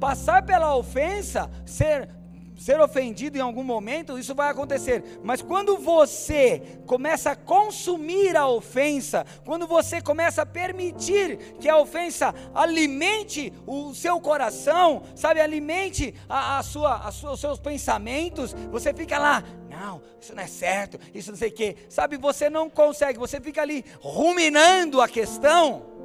[0.00, 2.08] Passar pela ofensa, ser
[2.56, 5.20] ser ofendido em algum momento, isso vai acontecer.
[5.22, 11.76] Mas quando você começa a consumir a ofensa, quando você começa a permitir que a
[11.76, 18.54] ofensa alimente o seu coração, sabe, alimente a, a sua, a sua, os seus pensamentos,
[18.70, 22.48] você fica lá, não, isso não é certo, isso não sei o quê, sabe, você
[22.48, 25.95] não consegue, você fica ali ruminando a questão.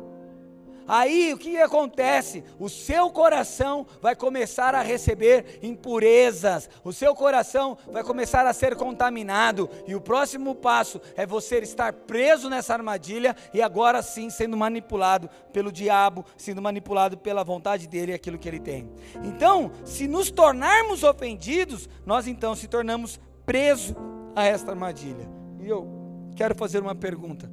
[0.93, 2.43] Aí o que acontece?
[2.60, 8.75] O seu coração vai começar a receber impurezas, o seu coração vai começar a ser
[8.75, 14.58] contaminado, e o próximo passo é você estar preso nessa armadilha e agora sim sendo
[14.58, 18.91] manipulado pelo diabo, sendo manipulado pela vontade dele e aquilo que ele tem.
[19.23, 23.95] Então, se nos tornarmos ofendidos, nós então se tornamos presos
[24.36, 25.25] a esta armadilha.
[25.62, 25.88] E eu
[26.36, 27.49] quero fazer uma pergunta: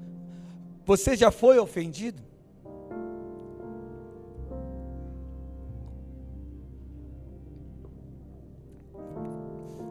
[0.85, 2.28] você já foi ofendido?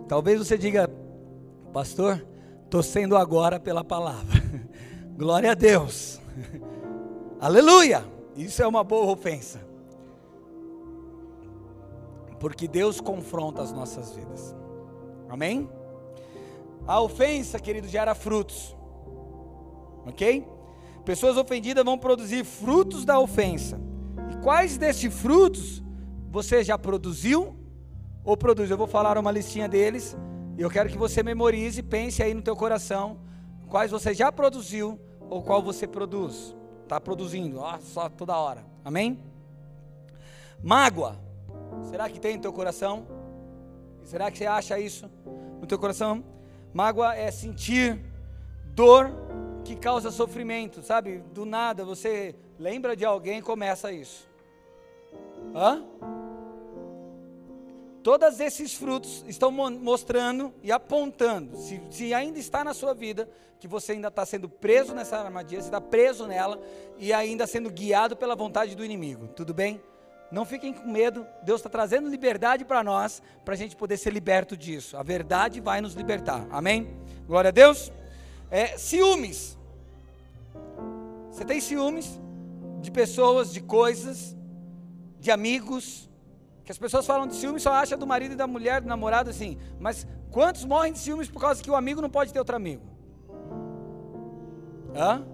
[0.08, 0.90] Talvez você diga,
[1.74, 2.26] pastor,
[2.64, 4.42] estou sendo agora pela palavra.
[5.18, 6.22] Glória a Deus.
[7.42, 8.06] Aleluia!
[8.36, 9.60] Isso é uma boa ofensa.
[12.40, 14.56] Porque Deus confronta as nossas vidas.
[15.28, 15.70] Amém?
[16.88, 18.78] A ofensa, querido, gera frutos.
[20.06, 20.48] Ok?
[21.04, 23.78] Pessoas ofendidas vão produzir frutos da ofensa.
[24.32, 25.84] E quais destes frutos
[26.30, 27.57] você já produziu
[28.28, 28.70] ou produz.
[28.70, 30.16] Eu vou falar uma listinha deles
[30.58, 33.18] e eu quero que você memorize, pense aí no teu coração
[33.70, 36.54] quais você já produziu ou qual você produz.
[36.84, 38.66] Está produzindo, ó, só toda hora.
[38.84, 39.18] Amém?
[40.62, 41.16] Mágoa.
[41.90, 43.08] Será que tem no teu coração?
[44.04, 45.10] Será que você acha isso
[45.62, 46.22] no teu coração?
[46.74, 48.02] Mágoa é sentir
[48.76, 49.10] dor
[49.64, 51.20] que causa sofrimento, sabe?
[51.34, 54.28] Do nada você lembra de alguém e começa isso.
[55.56, 55.86] Hã?
[58.08, 63.68] Todos esses frutos estão mostrando e apontando, se, se, ainda está na sua vida, que
[63.68, 66.58] você ainda está sendo preso nessa armadilha, você está preso nela
[66.98, 69.28] e ainda sendo guiado pela vontade do inimigo.
[69.36, 69.82] Tudo bem?
[70.32, 74.14] Não fiquem com medo, Deus está trazendo liberdade para nós, para a gente poder ser
[74.14, 74.96] liberto disso.
[74.96, 76.48] A verdade vai nos libertar.
[76.50, 76.90] Amém?
[77.28, 77.92] Glória a Deus.
[78.50, 79.58] É, ciúmes.
[81.30, 82.18] Você tem ciúmes
[82.80, 84.34] de pessoas, de coisas,
[85.20, 86.07] de amigos,
[86.68, 89.30] que as pessoas falam de ciúme só acha do marido e da mulher, do namorado
[89.30, 89.58] assim.
[89.80, 92.84] Mas quantos morrem de ciúmes por causa que o amigo não pode ter outro amigo?
[94.94, 95.26] Hã?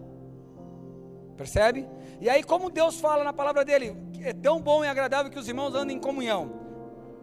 [1.35, 1.89] Percebe?
[2.21, 5.47] E aí, como Deus fala na palavra dele, é tão bom e agradável que os
[5.47, 6.51] irmãos andem em comunhão.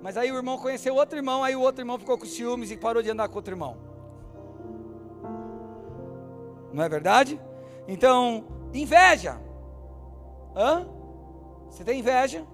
[0.02, 2.76] Mas aí o irmão conheceu outro irmão, aí o outro irmão ficou com ciúmes e
[2.76, 3.76] parou de andar com outro irmão.
[6.72, 7.40] Não é verdade?
[7.86, 8.44] Então,
[8.74, 9.40] inveja.
[10.56, 10.84] Hã?
[11.68, 12.44] Você tem inveja?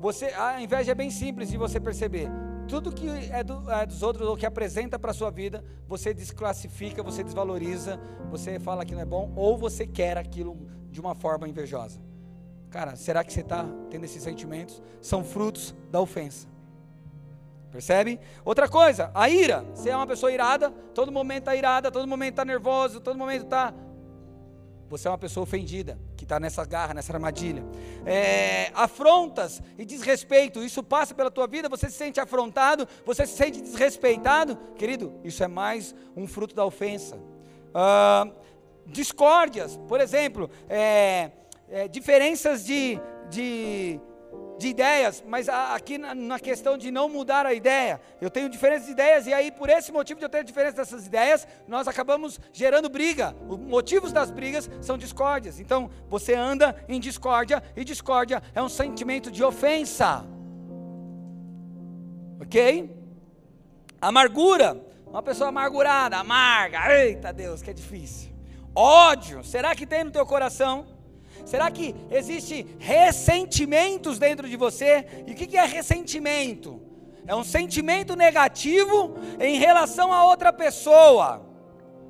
[0.00, 2.28] Você, a inveja é bem simples de você perceber.
[2.68, 6.12] Tudo que é, do, é dos outros ou que apresenta para a sua vida, você
[6.12, 7.98] desclassifica, você desvaloriza,
[8.30, 10.56] você fala que não é bom, ou você quer aquilo
[10.90, 12.00] de uma forma invejosa.
[12.70, 14.82] Cara, será que você está tendo esses sentimentos?
[15.00, 16.46] São frutos da ofensa.
[17.70, 18.20] Percebe?
[18.44, 19.64] Outra coisa, a ira.
[19.74, 23.44] Você é uma pessoa irada, todo momento está irada, todo momento está nervoso, todo momento
[23.44, 23.74] está
[24.88, 27.62] você é uma pessoa ofendida, que está nessa garra, nessa armadilha.
[28.06, 33.36] É, afrontas e desrespeito, isso passa pela tua vida, você se sente afrontado, você se
[33.36, 34.56] sente desrespeitado.
[34.76, 37.18] Querido, isso é mais um fruto da ofensa.
[37.74, 38.26] Ah,
[38.86, 41.30] discórdias, por exemplo, é,
[41.70, 42.98] é, diferenças de,
[43.28, 44.00] de
[44.58, 48.00] de ideias, mas aqui na, questão de não mudar a ideia.
[48.20, 51.46] Eu tenho diferentes ideias e aí por esse motivo de eu ter diferença dessas ideias,
[51.68, 53.34] nós acabamos gerando briga.
[53.48, 55.60] Os motivos das brigas são discórdias.
[55.60, 60.24] Então, você anda em discórdia e discórdia é um sentimento de ofensa.
[62.40, 62.96] OK?
[64.00, 66.92] Amargura, uma pessoa amargurada, amarga.
[66.94, 68.30] Eita Deus, que é difícil.
[68.74, 70.97] Ódio, será que tem no teu coração?
[71.44, 75.06] Será que existe ressentimentos dentro de você?
[75.26, 76.80] E o que é ressentimento?
[77.26, 81.46] É um sentimento negativo em relação a outra pessoa.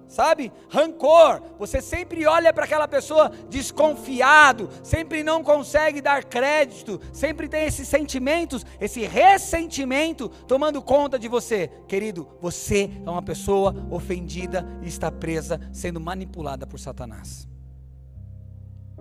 [0.06, 0.50] Sabe?
[0.70, 1.42] Rancor.
[1.58, 7.86] Você sempre olha para aquela pessoa desconfiado, sempre não consegue dar crédito, sempre tem esses
[7.86, 11.68] sentimentos, esse ressentimento tomando conta de você.
[11.86, 17.48] Querido, você é uma pessoa ofendida e está presa, sendo manipulada por Satanás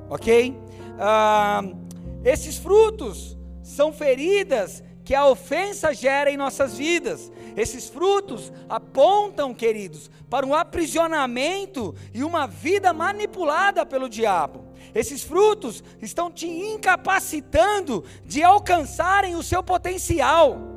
[0.09, 0.55] ok?
[0.99, 1.61] Ah,
[2.23, 7.31] esses frutos são feridas que a ofensa gera em nossas vidas.
[7.55, 14.65] Esses frutos apontam, queridos, para um aprisionamento e uma vida manipulada pelo diabo.
[14.93, 20.76] Esses frutos estão te incapacitando de alcançarem o seu potencial.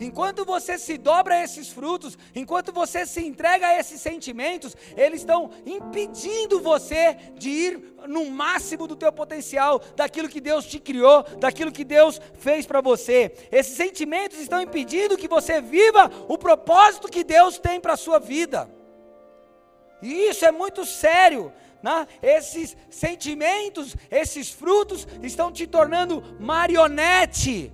[0.00, 5.20] Enquanto você se dobra a esses frutos, enquanto você se entrega a esses sentimentos, eles
[5.20, 11.22] estão impedindo você de ir no máximo do teu potencial, daquilo que Deus te criou,
[11.38, 13.32] daquilo que Deus fez para você.
[13.50, 18.18] Esses sentimentos estão impedindo que você viva o propósito que Deus tem para a sua
[18.18, 18.70] vida.
[20.02, 21.52] E isso é muito sério.
[21.82, 22.06] Né?
[22.22, 27.72] Esses sentimentos, esses frutos estão te tornando marionete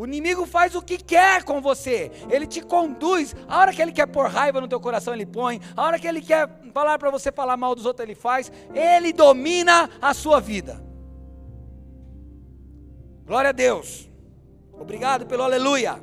[0.00, 2.10] o inimigo faz o que quer com você.
[2.30, 3.36] Ele te conduz.
[3.46, 5.60] A hora que ele quer pôr raiva no teu coração, ele põe.
[5.76, 8.50] A hora que ele quer falar para você falar mal dos outros, ele faz.
[8.72, 10.82] Ele domina a sua vida.
[13.26, 14.10] Glória a Deus.
[14.72, 16.02] Obrigado pelo aleluia.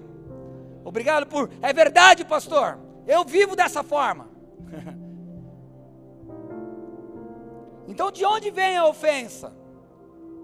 [0.86, 1.50] Obrigado por.
[1.60, 2.78] É verdade, pastor.
[3.08, 4.30] Eu vivo dessa forma.
[7.88, 9.52] então, de onde vem a ofensa?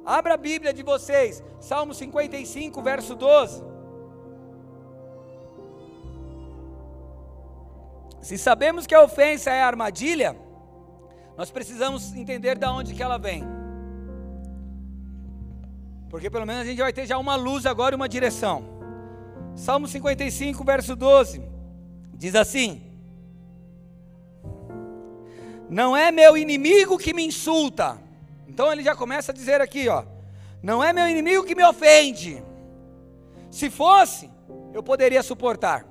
[0.05, 3.63] Abra a Bíblia de vocês, Salmo 55, verso 12.
[8.21, 10.35] Se sabemos que a ofensa é a armadilha,
[11.37, 13.43] nós precisamos entender de onde que ela vem.
[16.09, 18.63] Porque pelo menos a gente vai ter já uma luz agora e uma direção.
[19.55, 21.41] Salmo 55, verso 12,
[22.13, 22.81] diz assim:
[25.69, 27.99] Não é meu inimigo que me insulta,
[28.53, 30.05] então ele já começa a dizer aqui, ó:
[30.61, 32.43] Não é meu inimigo que me ofende.
[33.49, 34.29] Se fosse,
[34.71, 35.87] eu poderia suportar.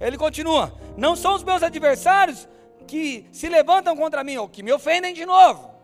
[0.00, 2.48] Ele continua: Não são os meus adversários
[2.86, 5.74] que se levantam contra mim ou que me ofendem de novo.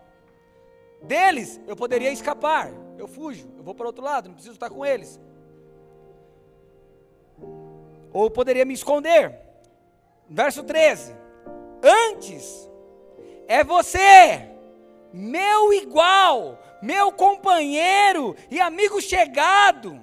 [1.03, 2.71] Deles eu poderia escapar.
[2.97, 5.19] Eu fujo, eu vou para outro lado, não preciso estar com eles.
[8.13, 9.37] Ou poderia me esconder.
[10.29, 11.13] Verso 13:
[11.83, 12.69] Antes
[13.49, 14.58] é você
[15.13, 19.99] meu igual, meu companheiro e amigo chegado.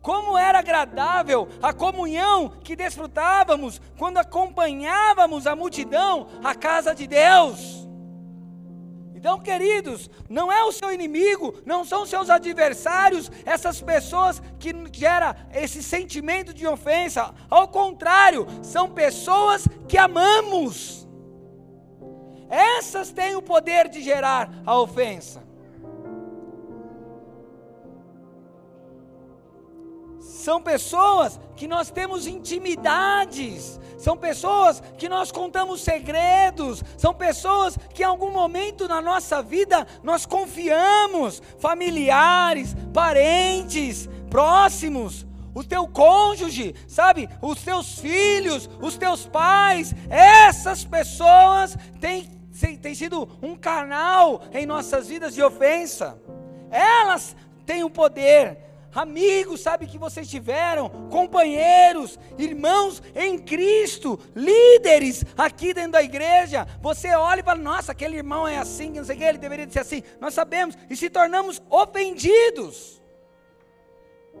[0.00, 7.86] Como era agradável a comunhão que desfrutávamos quando acompanhávamos a multidão à casa de Deus.
[9.16, 15.34] Então, queridos, não é o seu inimigo, não são seus adversários, essas pessoas que gera
[15.52, 17.34] esse sentimento de ofensa.
[17.50, 21.05] Ao contrário, são pessoas que amamos.
[22.48, 25.42] Essas têm o poder de gerar a ofensa.
[30.46, 38.02] São pessoas que nós temos intimidades, são pessoas que nós contamos segredos, são pessoas que
[38.02, 47.28] em algum momento na nossa vida nós confiamos, familiares, parentes, próximos, o teu cônjuge, sabe?
[47.40, 52.35] Os teus filhos, os teus pais, essas pessoas têm
[52.78, 56.20] tem sido um canal em nossas vidas de ofensa.
[56.70, 58.58] Elas têm o poder.
[58.94, 66.66] Amigos, sabe que vocês tiveram, companheiros, irmãos em Cristo, líderes aqui dentro da igreja.
[66.80, 69.68] Você olha e fala: Nossa, aquele irmão é assim, não sei o que, ele deveria
[69.68, 70.02] ser assim.
[70.18, 73.02] Nós sabemos e se tornamos ofendidos.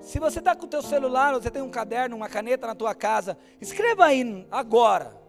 [0.00, 2.74] Se você está com o teu celular, ou você tem um caderno, uma caneta na
[2.74, 5.25] tua casa, escreva aí agora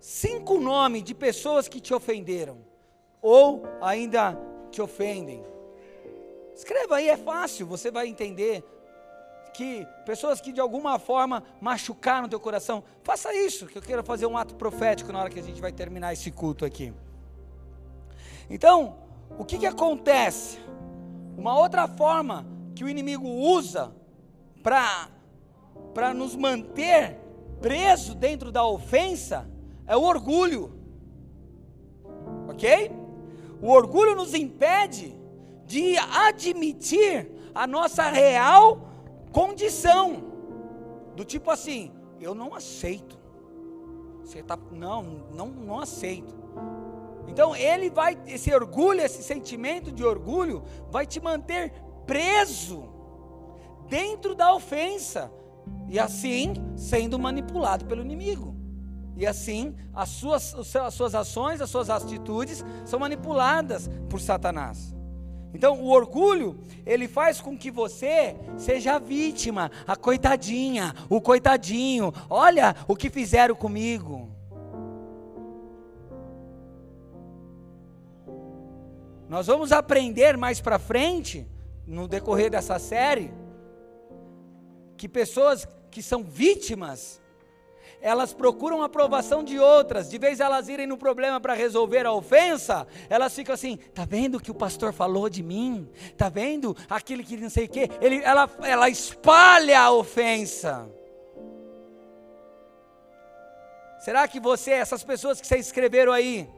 [0.00, 2.58] cinco nomes de pessoas que te ofenderam
[3.20, 4.36] ou ainda
[4.70, 5.44] te ofendem.
[6.54, 8.64] Escreva aí, é fácil, você vai entender
[9.52, 14.26] que pessoas que de alguma forma machucaram teu coração, faça isso, que eu quero fazer
[14.26, 16.92] um ato profético na hora que a gente vai terminar esse culto aqui.
[18.48, 18.96] Então,
[19.38, 20.58] o que que acontece?
[21.36, 23.92] Uma outra forma que o inimigo usa
[24.62, 27.18] para nos manter
[27.60, 29.48] preso dentro da ofensa
[29.90, 30.72] é o orgulho.
[32.48, 32.92] Ok?
[33.60, 35.18] O orgulho nos impede
[35.66, 38.88] de admitir a nossa real
[39.32, 40.22] condição.
[41.16, 43.18] Do tipo assim, eu não aceito.
[44.22, 45.02] Você tá, não,
[45.34, 46.38] não, não aceito.
[47.26, 51.72] Então ele vai, esse orgulho, esse sentimento de orgulho, vai te manter
[52.06, 52.88] preso
[53.88, 55.32] dentro da ofensa
[55.88, 58.59] e assim sendo manipulado pelo inimigo.
[59.20, 64.96] E assim as suas, as suas ações, as suas atitudes são manipuladas por Satanás.
[65.52, 72.14] Então, o orgulho, ele faz com que você seja a vítima, a coitadinha, o coitadinho.
[72.30, 74.30] Olha o que fizeram comigo.
[79.28, 81.46] Nós vamos aprender mais para frente,
[81.86, 83.34] no decorrer dessa série,
[84.96, 87.19] que pessoas que são vítimas
[88.00, 92.12] elas procuram a aprovação de outras, de vez elas irem no problema para resolver a
[92.12, 95.88] ofensa, elas ficam assim: tá vendo o que o pastor falou de mim?
[96.16, 97.88] Tá vendo aquele que não sei o quê?
[98.00, 100.90] Ele, ela, ela espalha a ofensa.
[104.00, 106.48] Será que você, essas pessoas que vocês escreveram aí,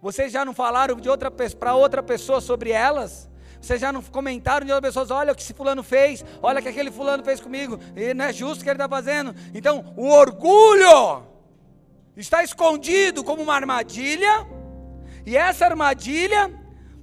[0.00, 3.28] vocês já não falaram de outra para outra pessoa sobre elas?
[3.64, 6.62] Vocês já não comentaram de outras pessoas, olha o que esse fulano fez, olha o
[6.62, 9.34] que aquele fulano fez comigo, e não é justo o que ele está fazendo.
[9.54, 11.22] Então, o orgulho
[12.14, 14.46] está escondido como uma armadilha,
[15.24, 16.52] e essa armadilha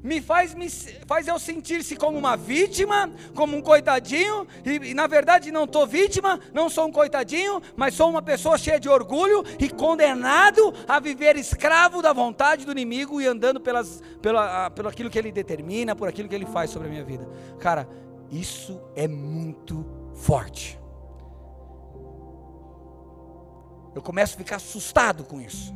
[0.04, 0.70] me faz, me
[1.06, 5.86] faz eu sentir-se como uma vítima, como um coitadinho, e, e na verdade não estou
[5.86, 11.00] vítima, não sou um coitadinho, mas sou uma pessoa cheia de orgulho e condenado a
[11.00, 15.96] viver escravo da vontade do inimigo e andando pelas, pela, pelo aquilo que ele determina,
[15.96, 17.28] por aquilo que ele faz sobre a minha vida.
[17.60, 17.88] Cara,
[18.32, 19.86] isso é muito
[20.16, 20.80] forte.
[23.94, 25.74] Eu começo a ficar assustado com isso.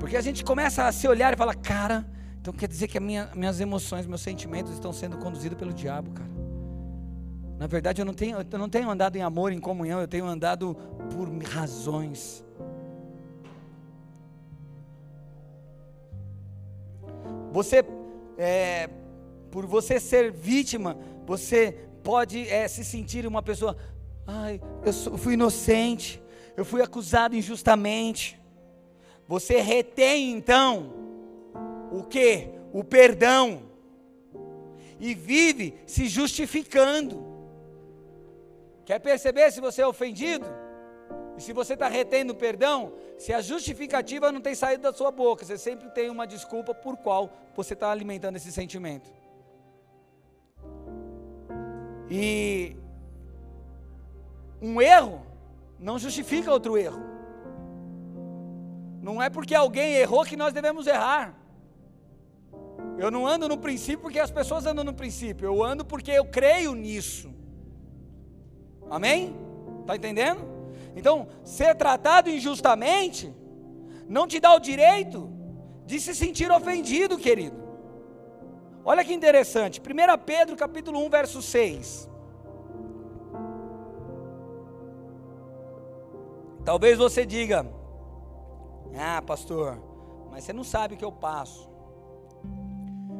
[0.00, 2.06] Porque a gente começa a se olhar e falar, cara,
[2.46, 6.30] então quer dizer que minha, minhas emoções, meus sentimentos estão sendo conduzidos pelo diabo, cara.
[7.58, 10.24] Na verdade, eu não, tenho, eu não tenho andado em amor, em comunhão, eu tenho
[10.26, 10.76] andado
[11.12, 12.44] por razões.
[17.50, 17.84] Você,
[18.38, 18.90] é,
[19.50, 21.72] por você ser vítima, você
[22.04, 23.76] pode é, se sentir uma pessoa,
[24.24, 26.22] ai, eu, sou, fui inocente,
[26.56, 28.40] eu fui acusado injustamente.
[29.26, 31.05] Você retém então
[31.96, 32.50] o que?
[32.72, 33.62] O perdão.
[35.00, 37.24] E vive se justificando.
[38.84, 40.46] Quer perceber se você é ofendido?
[41.36, 45.44] E se você está retendo perdão, se a justificativa não tem saído da sua boca,
[45.44, 49.10] você sempre tem uma desculpa por qual você está alimentando esse sentimento.
[52.10, 52.76] E
[54.60, 55.26] um erro
[55.78, 57.02] não justifica outro erro.
[59.02, 61.45] Não é porque alguém errou que nós devemos errar.
[62.98, 66.24] Eu não ando no princípio porque as pessoas andam no princípio, eu ando porque eu
[66.24, 67.34] creio nisso.
[68.90, 69.36] Amém?
[69.82, 70.40] Está entendendo?
[70.94, 73.34] Então, ser tratado injustamente
[74.08, 75.30] não te dá o direito
[75.84, 77.56] de se sentir ofendido, querido.
[78.84, 82.08] Olha que interessante, 1 Pedro capítulo 1, verso 6.
[86.64, 87.66] Talvez você diga:
[88.96, 89.78] Ah, pastor,
[90.30, 91.75] mas você não sabe o que eu passo.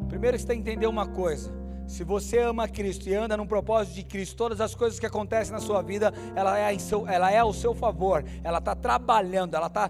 [0.08, 1.52] Primeiro você tem que entender uma coisa.
[1.86, 5.52] Se você ama Cristo e anda num propósito de Cristo, todas as coisas que acontecem
[5.52, 9.68] na sua vida, ela é, seu, ela é ao seu favor, ela está trabalhando, ela
[9.68, 9.88] está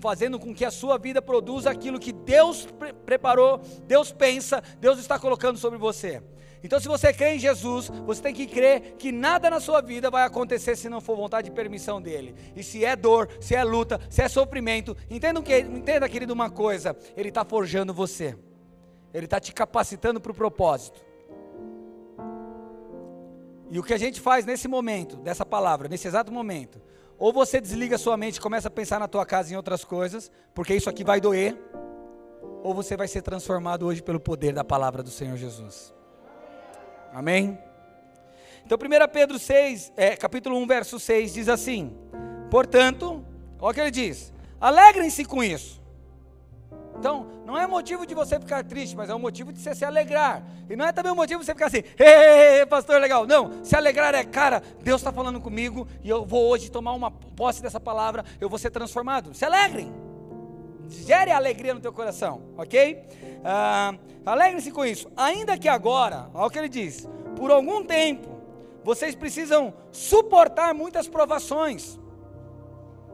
[0.00, 4.98] fazendo com que a sua vida produza aquilo que Deus pre preparou, Deus pensa, Deus
[4.98, 6.22] está colocando sobre você.
[6.62, 10.10] Então, se você crê em Jesus, você tem que crer que nada na sua vida
[10.10, 12.34] vai acontecer se não for vontade e permissão dele.
[12.56, 16.48] E se é dor, se é luta, se é sofrimento, entenda, que, entenda querido, uma
[16.48, 18.34] coisa: Ele está forjando você.
[19.14, 21.00] Ele está te capacitando para o propósito.
[23.70, 26.82] E o que a gente faz nesse momento, dessa palavra, nesse exato momento,
[27.16, 30.30] ou você desliga sua mente e começa a pensar na tua casa em outras coisas,
[30.52, 31.56] porque isso aqui vai doer,
[32.62, 35.94] ou você vai ser transformado hoje pelo poder da palavra do Senhor Jesus.
[37.12, 37.56] Amém?
[38.66, 41.96] Então 1 Pedro 6, é, capítulo 1, verso 6 diz assim:
[42.50, 43.24] Portanto,
[43.60, 45.83] olha o que ele diz: alegrem-se com isso
[46.96, 49.84] então, não é motivo de você ficar triste, mas é um motivo de você se
[49.84, 50.42] alegrar.
[50.68, 53.26] E não é também um motivo de você ficar assim, ei, pastor, legal.
[53.26, 57.10] Não, se alegrar é, cara, Deus está falando comigo e eu vou hoje tomar uma
[57.10, 59.34] posse dessa palavra, eu vou ser transformado.
[59.34, 59.92] Se alegrem.
[60.88, 63.02] gere alegria no teu coração, ok?
[63.44, 65.10] Ah, Alegre-se com isso.
[65.16, 68.28] Ainda que agora, olha o que ele diz, por algum tempo,
[68.82, 71.98] vocês precisam suportar muitas provações.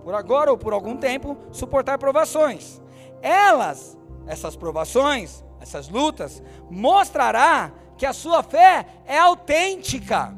[0.04, 2.80] Por agora ou por algum tempo, suportar provações.
[3.22, 3.96] Elas,
[4.26, 10.34] essas provações, essas lutas, mostrará que a sua fé é autêntica.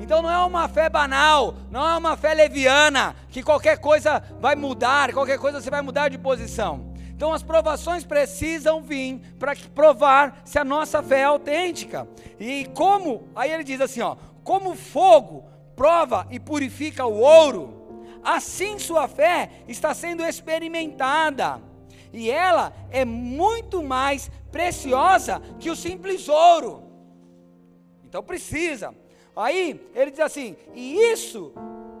[0.00, 4.54] Então não é uma fé banal, não é uma fé leviana, que qualquer coisa vai
[4.54, 6.92] mudar, qualquer coisa você vai mudar de posição.
[7.10, 12.06] Então as provações precisam vir para provar se a nossa fé é autêntica.
[12.38, 15.44] E como, aí ele diz assim, ó, como fogo
[15.74, 17.75] prova e purifica o ouro,
[18.26, 21.62] assim sua fé está sendo experimentada.
[22.12, 26.82] E ela é muito mais preciosa que o simples ouro.
[28.04, 28.94] Então precisa.
[29.34, 31.52] Aí ele diz assim: e isso,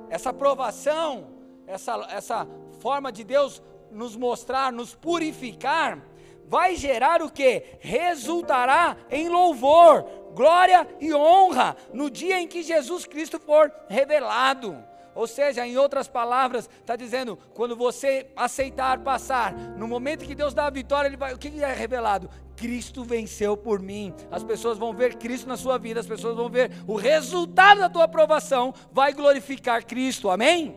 [0.08, 1.28] essa provação,
[1.66, 2.48] essa, essa
[2.80, 6.02] forma de Deus nos mostrar, nos purificar,
[6.48, 7.62] vai gerar o que?
[7.80, 10.04] Resultará em louvor,
[10.34, 14.82] glória e honra no dia em que Jesus Cristo for revelado.
[15.16, 20.52] Ou seja, em outras palavras, está dizendo: quando você aceitar passar, no momento que Deus
[20.52, 22.28] dá a vitória, ele vai, o que é revelado?
[22.54, 24.14] Cristo venceu por mim.
[24.30, 27.88] As pessoas vão ver Cristo na sua vida, as pessoas vão ver o resultado da
[27.88, 30.28] tua aprovação, vai glorificar Cristo.
[30.30, 30.76] Amém?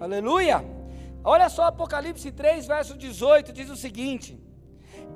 [0.00, 0.64] Aleluia.
[1.24, 4.40] Olha só Apocalipse 3, verso 18, diz o seguinte: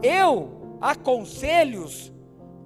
[0.02, 1.86] Eu aconselho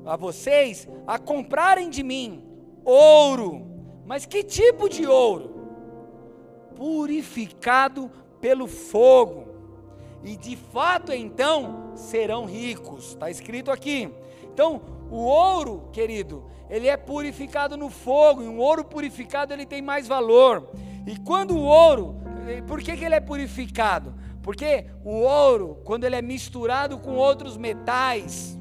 [0.07, 2.49] a vocês a comprarem de mim
[2.83, 3.74] ouro
[4.07, 5.55] mas que tipo de ouro?
[6.77, 9.49] Purificado pelo fogo.
[10.23, 13.09] E de fato então serão ricos.
[13.09, 14.13] Está escrito aqui.
[14.43, 19.83] Então, o ouro, querido, ele é purificado no fogo, e um ouro purificado ele tem
[19.83, 20.71] mais valor.
[21.07, 22.17] E quando o ouro,
[22.67, 24.15] por que, que ele é purificado?
[24.43, 28.59] Porque o ouro, quando ele é misturado com outros metais,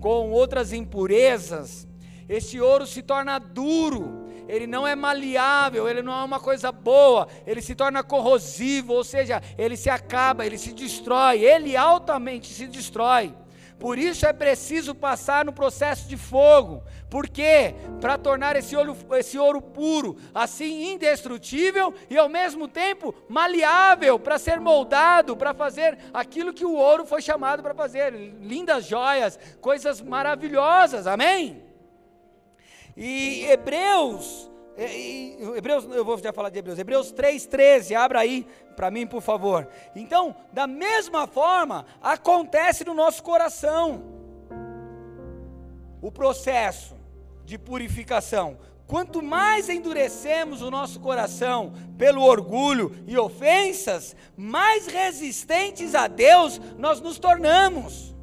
[0.00, 1.86] com outras impurezas,
[2.28, 4.19] esse ouro se torna duro,
[4.50, 9.04] ele não é maleável, ele não é uma coisa boa, ele se torna corrosivo, ou
[9.04, 13.32] seja, ele se acaba, ele se destrói, ele altamente se destrói.
[13.78, 16.82] Por isso é preciso passar no processo de fogo.
[17.08, 17.74] Por quê?
[17.98, 24.38] Para tornar esse ouro, esse ouro puro, assim indestrutível e ao mesmo tempo maleável, para
[24.38, 28.12] ser moldado, para fazer aquilo que o ouro foi chamado para fazer.
[28.12, 31.06] Lindas joias, coisas maravilhosas.
[31.06, 31.69] Amém?
[32.96, 38.90] E Hebreus, e, Hebreus, eu vou já falar de Hebreus, Hebreus 3,13, abra aí para
[38.90, 39.68] mim, por favor.
[39.94, 44.02] Então, da mesma forma, acontece no nosso coração
[46.00, 46.96] o processo
[47.44, 48.56] de purificação.
[48.86, 57.00] Quanto mais endurecemos o nosso coração pelo orgulho e ofensas, mais resistentes a Deus nós
[57.00, 58.14] nos tornamos.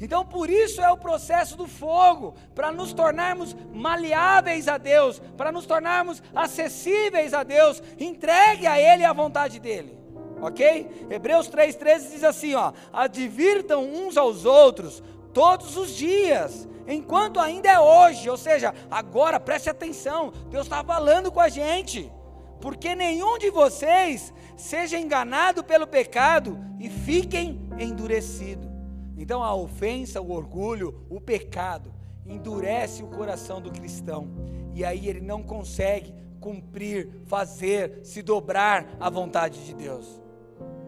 [0.00, 5.52] Então, por isso é o processo do fogo, para nos tornarmos maleáveis a Deus, para
[5.52, 9.96] nos tornarmos acessíveis a Deus, entregue a Ele a vontade dEle.
[10.40, 11.06] Ok?
[11.08, 17.78] Hebreus 3,13 diz assim: ó, advirtam uns aos outros todos os dias, enquanto ainda é
[17.78, 22.12] hoje, ou seja, agora preste atenção, Deus está falando com a gente,
[22.60, 28.73] porque nenhum de vocês seja enganado pelo pecado e fiquem endurecidos.
[29.16, 31.92] Então a ofensa, o orgulho, o pecado
[32.26, 34.28] endurece o coração do cristão
[34.74, 40.20] e aí ele não consegue cumprir, fazer, se dobrar à vontade de Deus.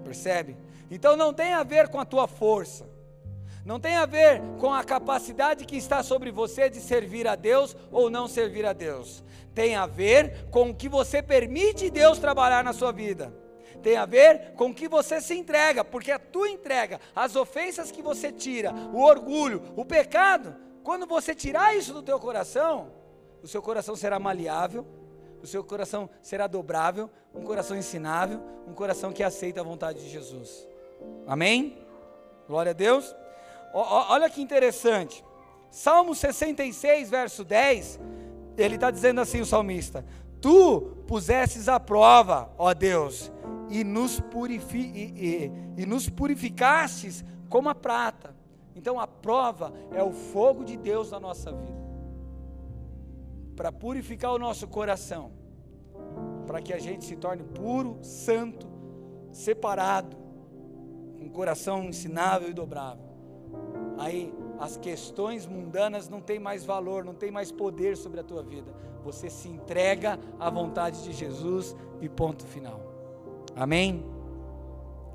[0.04, 0.56] Percebe?
[0.90, 2.88] Então não tem a ver com a tua força.
[3.64, 7.76] Não tem a ver com a capacidade que está sobre você de servir a Deus
[7.90, 9.24] ou não servir a Deus.
[9.54, 13.45] Tem a ver com o que você permite Deus trabalhar na sua vida
[13.86, 18.02] tem a ver com que você se entrega, porque a tua entrega, as ofensas que
[18.02, 22.90] você tira, o orgulho, o pecado, quando você tirar isso do teu coração,
[23.44, 24.84] o seu coração será maleável,
[25.40, 30.10] o seu coração será dobrável, um coração ensinável, um coração que aceita a vontade de
[30.10, 30.66] Jesus.
[31.24, 31.78] Amém?
[32.48, 33.14] Glória a Deus.
[33.72, 35.24] O, olha que interessante.
[35.70, 38.00] Salmo 66, verso 10,
[38.58, 40.04] ele está dizendo assim: o salmista:
[40.40, 43.30] Tu pusesses à prova, ó Deus,
[43.70, 48.34] e nos, purifi, e, e, e nos purificastes como a prata.
[48.74, 51.86] Então a prova é o fogo de Deus na nossa vida
[53.56, 55.32] para purificar o nosso coração,
[56.46, 58.68] para que a gente se torne puro, santo,
[59.32, 60.16] separado,
[61.18, 63.04] com coração ensinável e dobrável.
[63.98, 68.42] Aí as questões mundanas não têm mais valor, não têm mais poder sobre a tua
[68.42, 68.72] vida.
[69.02, 72.85] Você se entrega à vontade de Jesus e ponto final.
[73.56, 74.04] Amém?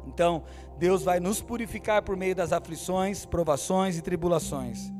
[0.07, 0.43] Então,
[0.79, 4.91] Deus vai nos purificar por meio das aflições, provações e tribulações.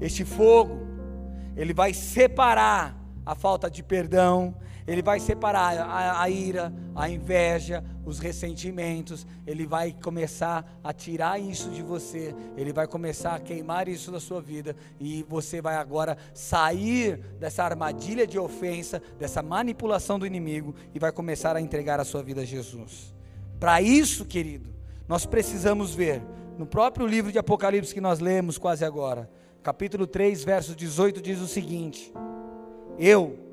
[0.00, 0.78] Este fogo,
[1.56, 4.54] ele vai separar a falta de perdão,
[4.88, 11.38] ele vai separar a, a, ira, a inveja, os ressentimentos, ele vai começar a tirar
[11.38, 15.76] isso de você, ele vai começar a queimar isso da sua vida, e você vai
[15.76, 22.00] agora sair dessa armadilha de ofensa, dessa manipulação do inimigo, e vai começar a entregar
[22.00, 23.14] a sua vida a Jesus.
[23.60, 24.70] Para isso, querido,
[25.06, 26.22] nós precisamos ver,
[26.56, 29.28] no próprio livro de Apocalipse que nós lemos quase agora,
[29.62, 32.10] capítulo 3, verso 18, diz o seguinte:
[32.98, 33.47] Eu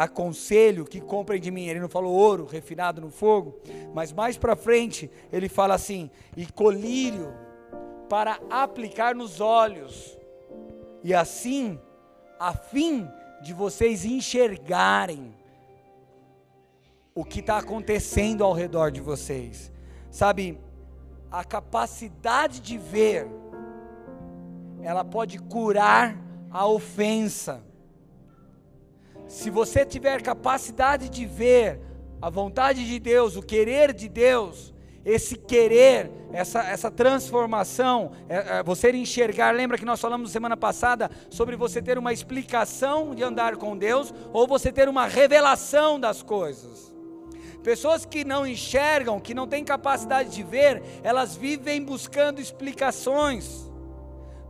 [0.00, 1.66] aconselho que comprem de mim.
[1.66, 3.60] Ele não falou ouro refinado no fogo,
[3.92, 7.34] mas mais para frente ele fala assim: e colírio
[8.08, 10.18] para aplicar nos olhos,
[11.04, 11.78] e assim,
[12.38, 13.06] a fim
[13.42, 15.34] de vocês enxergarem
[17.14, 19.70] o que está acontecendo ao redor de vocês,
[20.10, 20.58] sabe?
[21.30, 23.28] A capacidade de ver,
[24.82, 26.16] ela pode curar
[26.50, 27.69] a ofensa
[29.30, 31.80] se você tiver capacidade de ver
[32.20, 34.74] a vontade de Deus, o querer de Deus,
[35.04, 41.08] esse querer, essa, essa transformação, é, é, você enxergar, lembra que nós falamos semana passada
[41.30, 46.24] sobre você ter uma explicação de andar com Deus, ou você ter uma revelação das
[46.24, 46.92] coisas.
[47.62, 53.69] Pessoas que não enxergam, que não têm capacidade de ver, elas vivem buscando explicações.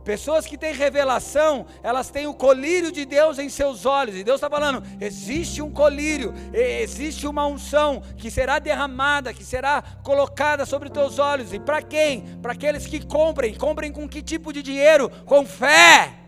[0.03, 4.37] Pessoas que têm revelação, elas têm o colírio de Deus em seus olhos, e Deus
[4.37, 10.89] está falando: existe um colírio, existe uma unção que será derramada, que será colocada sobre
[10.89, 12.21] teus olhos, e para quem?
[12.41, 15.09] Para aqueles que comprem, comprem com que tipo de dinheiro?
[15.25, 16.20] Com fé.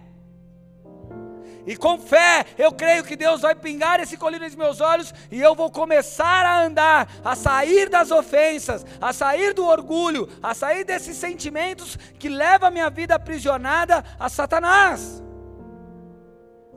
[1.66, 5.40] E com fé, eu creio que Deus vai pingar esse colírio nos meus olhos e
[5.40, 10.84] eu vou começar a andar, a sair das ofensas, a sair do orgulho, a sair
[10.84, 15.24] desses sentimentos que levam a minha vida aprisionada a Satanás.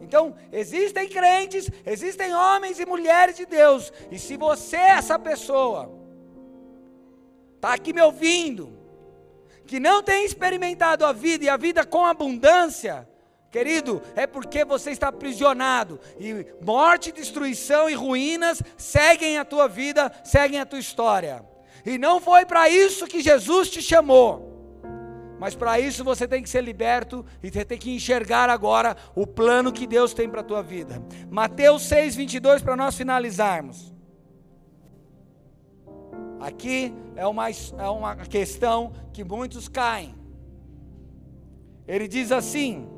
[0.01, 5.91] Então, existem crentes, existem homens e mulheres de Deus, e se você é essa pessoa,
[7.57, 8.73] está aqui me ouvindo,
[9.67, 13.09] que não tem experimentado a vida e a vida com abundância,
[13.51, 20.13] Querido, é porque você está aprisionado e morte, destruição e ruínas seguem a tua vida,
[20.25, 21.45] seguem a tua história.
[21.85, 24.57] E não foi para isso que Jesus te chamou.
[25.39, 29.27] Mas para isso você tem que ser liberto e você tem que enxergar agora o
[29.27, 31.03] plano que Deus tem para a tua vida.
[31.31, 33.95] Mateus 6, 22, para nós finalizarmos.
[36.41, 40.15] Aqui é uma, é uma questão que muitos caem.
[41.87, 42.89] Ele diz assim: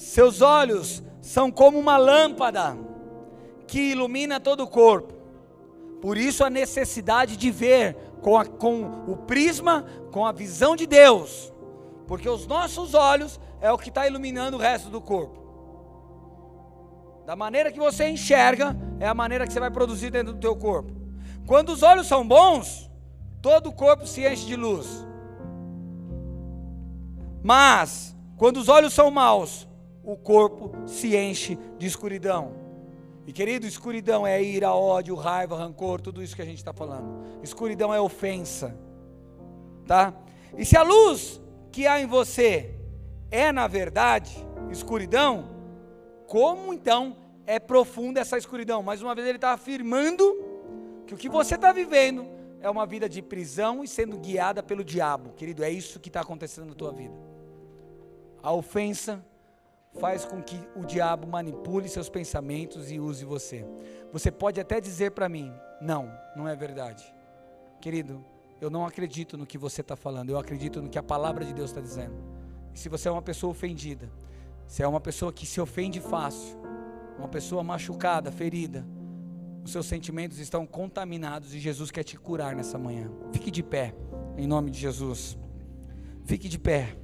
[0.00, 2.74] Seus olhos são como uma lâmpada
[3.66, 5.12] que ilumina todo o corpo.
[6.00, 10.86] Por isso a necessidade de ver com, a, com o prisma, com a visão de
[10.86, 11.52] Deus.
[12.06, 15.38] Porque os nossos olhos é o que está iluminando o resto do corpo.
[17.26, 20.56] Da maneira que você enxerga, é a maneira que você vai produzir dentro do teu
[20.56, 20.90] corpo.
[21.46, 22.90] Quando os olhos são bons,
[23.42, 25.06] todo o corpo se enche de luz.
[27.42, 29.68] Mas, quando os olhos são maus,
[30.12, 32.52] o corpo se enche de escuridão.
[33.26, 37.22] E querido, escuridão é ira, ódio, raiva, rancor, tudo isso que a gente está falando.
[37.42, 38.76] Escuridão é ofensa,
[39.86, 40.12] tá?
[40.58, 41.40] E se a luz
[41.70, 42.74] que há em você
[43.30, 44.36] é na verdade
[44.70, 45.48] escuridão,
[46.26, 48.82] como então é profunda essa escuridão?
[48.82, 50.24] Mais uma vez ele está afirmando
[51.06, 52.26] que o que você está vivendo
[52.60, 55.62] é uma vida de prisão e sendo guiada pelo diabo, querido.
[55.62, 57.14] É isso que está acontecendo na tua vida.
[58.42, 59.24] A ofensa
[59.98, 63.64] faz com que o diabo manipule seus pensamentos e use você.
[64.12, 67.04] Você pode até dizer para mim: não, não é verdade.
[67.80, 68.24] Querido,
[68.60, 71.54] eu não acredito no que você está falando, eu acredito no que a palavra de
[71.54, 72.14] Deus está dizendo.
[72.74, 74.10] E se você é uma pessoa ofendida,
[74.66, 76.56] se é uma pessoa que se ofende fácil,
[77.18, 78.86] uma pessoa machucada, ferida,
[79.64, 83.10] os seus sentimentos estão contaminados e Jesus quer te curar nessa manhã.
[83.32, 83.94] Fique de pé,
[84.36, 85.36] em nome de Jesus.
[86.24, 86.96] Fique de pé.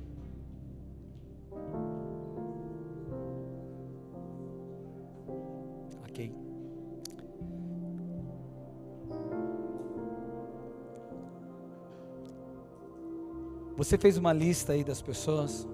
[13.76, 15.68] Você fez uma lista aí das pessoas?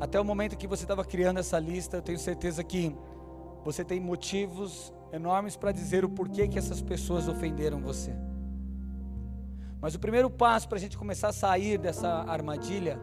[0.00, 2.94] Até o momento que você estava criando essa lista, eu tenho certeza que
[3.64, 8.12] você tem motivos enormes para dizer o porquê que essas pessoas ofenderam você.
[9.80, 12.98] Mas o primeiro passo para a gente começar a sair dessa armadilha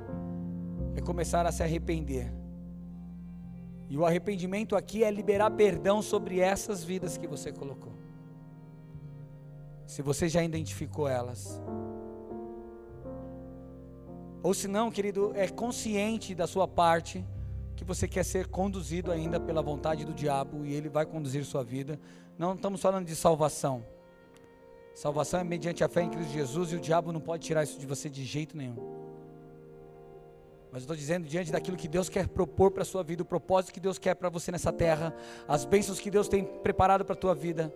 [0.96, 2.43] é começar a se arrepender
[3.94, 7.94] E o arrependimento aqui é liberar perdão sobre essas vidas que você colocou.
[9.86, 11.62] Se você já identificou elas.
[14.42, 17.24] Ou se não, querido, é consciente da sua parte
[17.76, 21.64] que você quer ser conduzido ainda pela vontade do diabo e ele vai conduzir sua
[21.64, 22.00] vida.
[22.36, 23.86] Não estamos falando de salvação.
[24.96, 27.80] Salvação é mediante a fé em Cristo Jesus e o diabo não pode tirar isso
[27.80, 29.03] de você de jeito nenhum.
[30.74, 33.26] Mas eu estou dizendo diante daquilo que Deus quer propor para a sua vida, o
[33.26, 35.14] propósito que Deus quer para você nessa terra,
[35.48, 37.72] as bênçãos que Deus tem preparado para a tua vida.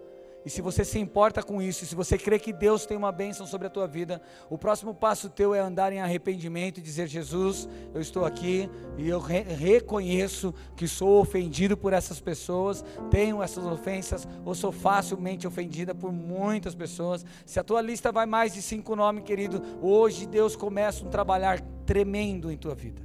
[0.46, 3.46] E se você se importa com isso, se você crê que Deus tem uma bênção
[3.46, 7.68] sobre a tua vida, o próximo passo teu é andar em arrependimento e dizer: Jesus,
[7.94, 13.66] eu estou aqui e eu re reconheço que sou ofendido por essas pessoas, tenho essas
[13.66, 17.26] ofensas, ou sou facilmente ofendida por muitas pessoas.
[17.46, 21.60] Se a tua lista vai mais de cinco nomes, querido, hoje Deus começa um trabalhar
[21.86, 23.02] tremendo em tua vida.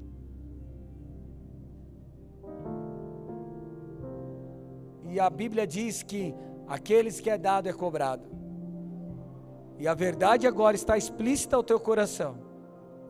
[5.12, 6.34] E a Bíblia diz que
[6.72, 8.26] aqueles que é dado é cobrado.
[9.78, 12.38] E a verdade agora está explícita ao teu coração.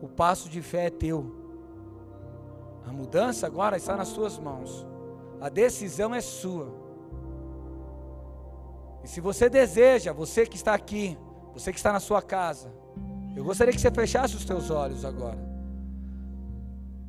[0.01, 1.33] O passo de fé é teu.
[2.85, 4.85] A mudança agora está nas suas mãos.
[5.39, 6.73] A decisão é sua.
[9.01, 11.17] E se você deseja, você que está aqui,
[11.53, 12.69] você que está na sua casa,
[13.33, 15.39] eu gostaria que você fechasse os teus olhos agora.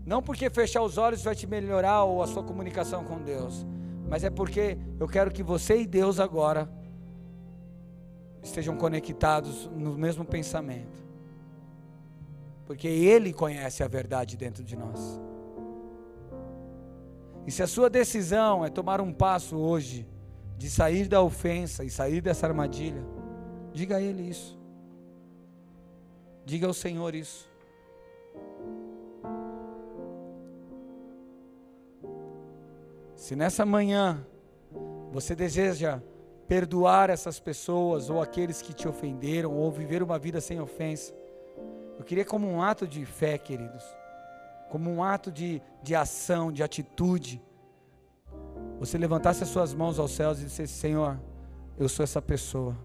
[0.07, 3.67] Não porque fechar os olhos vai te melhorar ou a sua comunicação com Deus,
[4.09, 6.69] mas é porque eu quero que você e Deus agora
[8.43, 11.03] estejam conectados no mesmo pensamento.
[12.67, 15.21] Porque Ele conhece a verdade dentro de nós.
[17.47, 20.07] E se a sua decisão é tomar um passo hoje,
[20.57, 23.05] de sair da ofensa e sair dessa armadilha,
[23.73, 24.59] diga a Ele isso.
[26.45, 27.49] Diga ao Senhor isso.
[33.15, 34.25] Se nessa manhã
[35.13, 36.01] você deseja
[36.47, 41.15] perdoar essas pessoas ou aqueles que te ofenderam ou viver uma vida sem ofensa,
[41.99, 43.85] eu queria como um ato de fé, queridos,
[44.69, 47.41] como um ato de, de ação, de atitude,
[48.79, 51.19] você levantasse as suas mãos aos céus e dissesse: Senhor,
[51.79, 52.77] eu sou essa pessoa.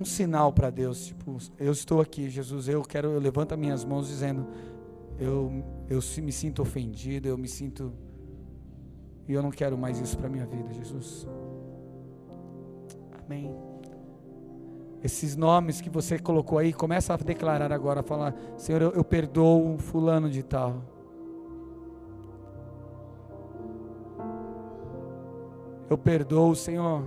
[0.00, 3.84] Um sinal para Deus, tipo, eu estou aqui, Jesus, eu quero, eu levanto as minhas
[3.84, 4.46] mãos dizendo,
[5.20, 7.92] eu, eu me sinto ofendido, eu me sinto.
[9.28, 11.28] E eu não quero mais isso para a minha vida, Jesus.
[13.24, 13.54] Amém.
[15.04, 19.04] Esses nomes que você colocou aí, começa a declarar agora, a falar, Senhor, eu, eu
[19.04, 20.82] perdoo fulano de tal.
[25.88, 27.04] Eu perdoo, Senhor,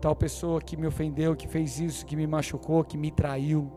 [0.00, 3.70] tal pessoa que me ofendeu, que fez isso, que me machucou, que me traiu,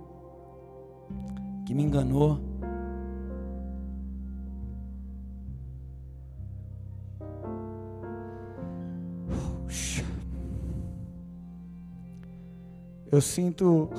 [1.66, 2.51] que me enganou.
[13.12, 13.90] Eu sinto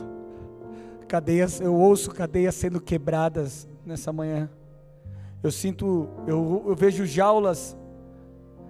[1.07, 4.49] cadeias, eu ouço cadeias sendo quebradas nessa manhã.
[5.43, 7.77] Eu sinto, eu, eu vejo jaulas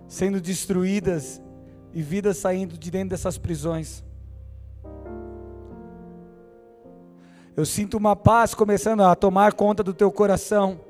[0.08, 1.40] sendo destruídas
[1.94, 4.02] e vidas saindo de dentro dessas prisões.
[7.54, 10.80] Eu sinto uma paz começando a tomar conta do teu coração.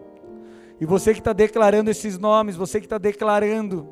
[0.80, 3.86] E você que está declarando esses nomes, você que está declarando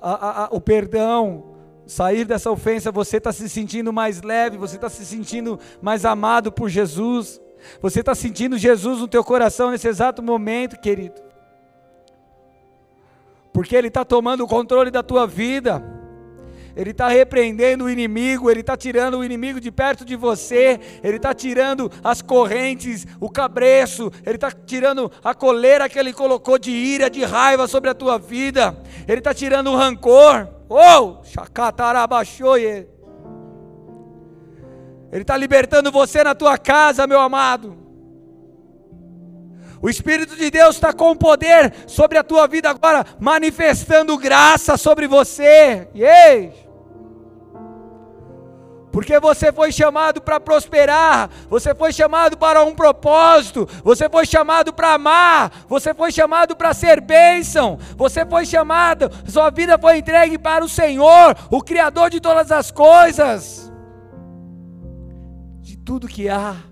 [0.00, 1.49] a, a, a, o perdão,
[1.90, 6.52] sair dessa ofensa, você está se sentindo mais leve, você está se sentindo mais amado
[6.52, 7.40] por Jesus.
[7.82, 11.20] Você está sentindo Jesus no teu coração nesse exato momento, querido.
[13.52, 15.82] Porque Ele está tomando o controle da tua vida.
[16.76, 21.16] Ele está repreendendo o inimigo, Ele está tirando o inimigo de perto de você, Ele
[21.16, 26.70] está tirando as correntes, o cabreço, Ele está tirando a coleira que Ele colocou de
[26.70, 30.59] ira, de raiva sobre a tua vida, Ele está tirando o rancor.
[30.70, 32.88] Oh, chacatarabaxoie.
[35.10, 37.76] Ele está libertando você na tua casa, meu amado.
[39.82, 45.08] O Espírito de Deus está com poder sobre a tua vida agora, manifestando graça sobre
[45.08, 45.88] você.
[45.92, 46.69] Yes.
[48.92, 54.72] Porque você foi chamado para prosperar, você foi chamado para um propósito, você foi chamado
[54.72, 60.38] para amar, você foi chamado para ser bênção, você foi chamado, sua vida foi entregue
[60.38, 63.72] para o Senhor, o Criador de todas as coisas,
[65.60, 66.69] de tudo que há.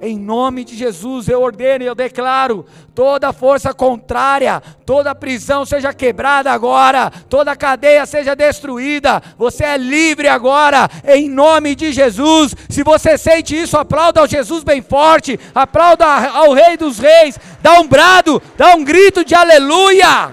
[0.00, 5.92] Em nome de Jesus, eu ordeno e eu declaro: toda força contrária, toda prisão seja
[5.92, 9.20] quebrada agora, toda cadeia seja destruída.
[9.36, 12.54] Você é livre agora, em nome de Jesus.
[12.68, 17.80] Se você sente isso, aplauda ao Jesus bem forte, aplauda ao Rei dos Reis, dá
[17.80, 20.32] um brado, dá um grito de aleluia.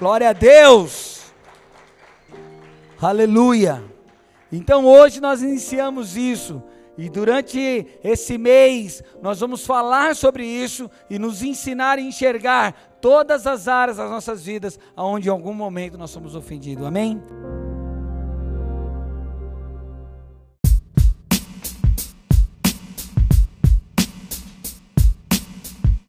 [0.00, 1.20] Glória a Deus,
[3.00, 3.89] aleluia.
[4.52, 6.62] Então hoje nós iniciamos isso.
[6.98, 13.46] E durante esse mês nós vamos falar sobre isso e nos ensinar a enxergar todas
[13.46, 16.84] as áreas das nossas vidas onde em algum momento nós somos ofendidos.
[16.84, 17.22] Amém?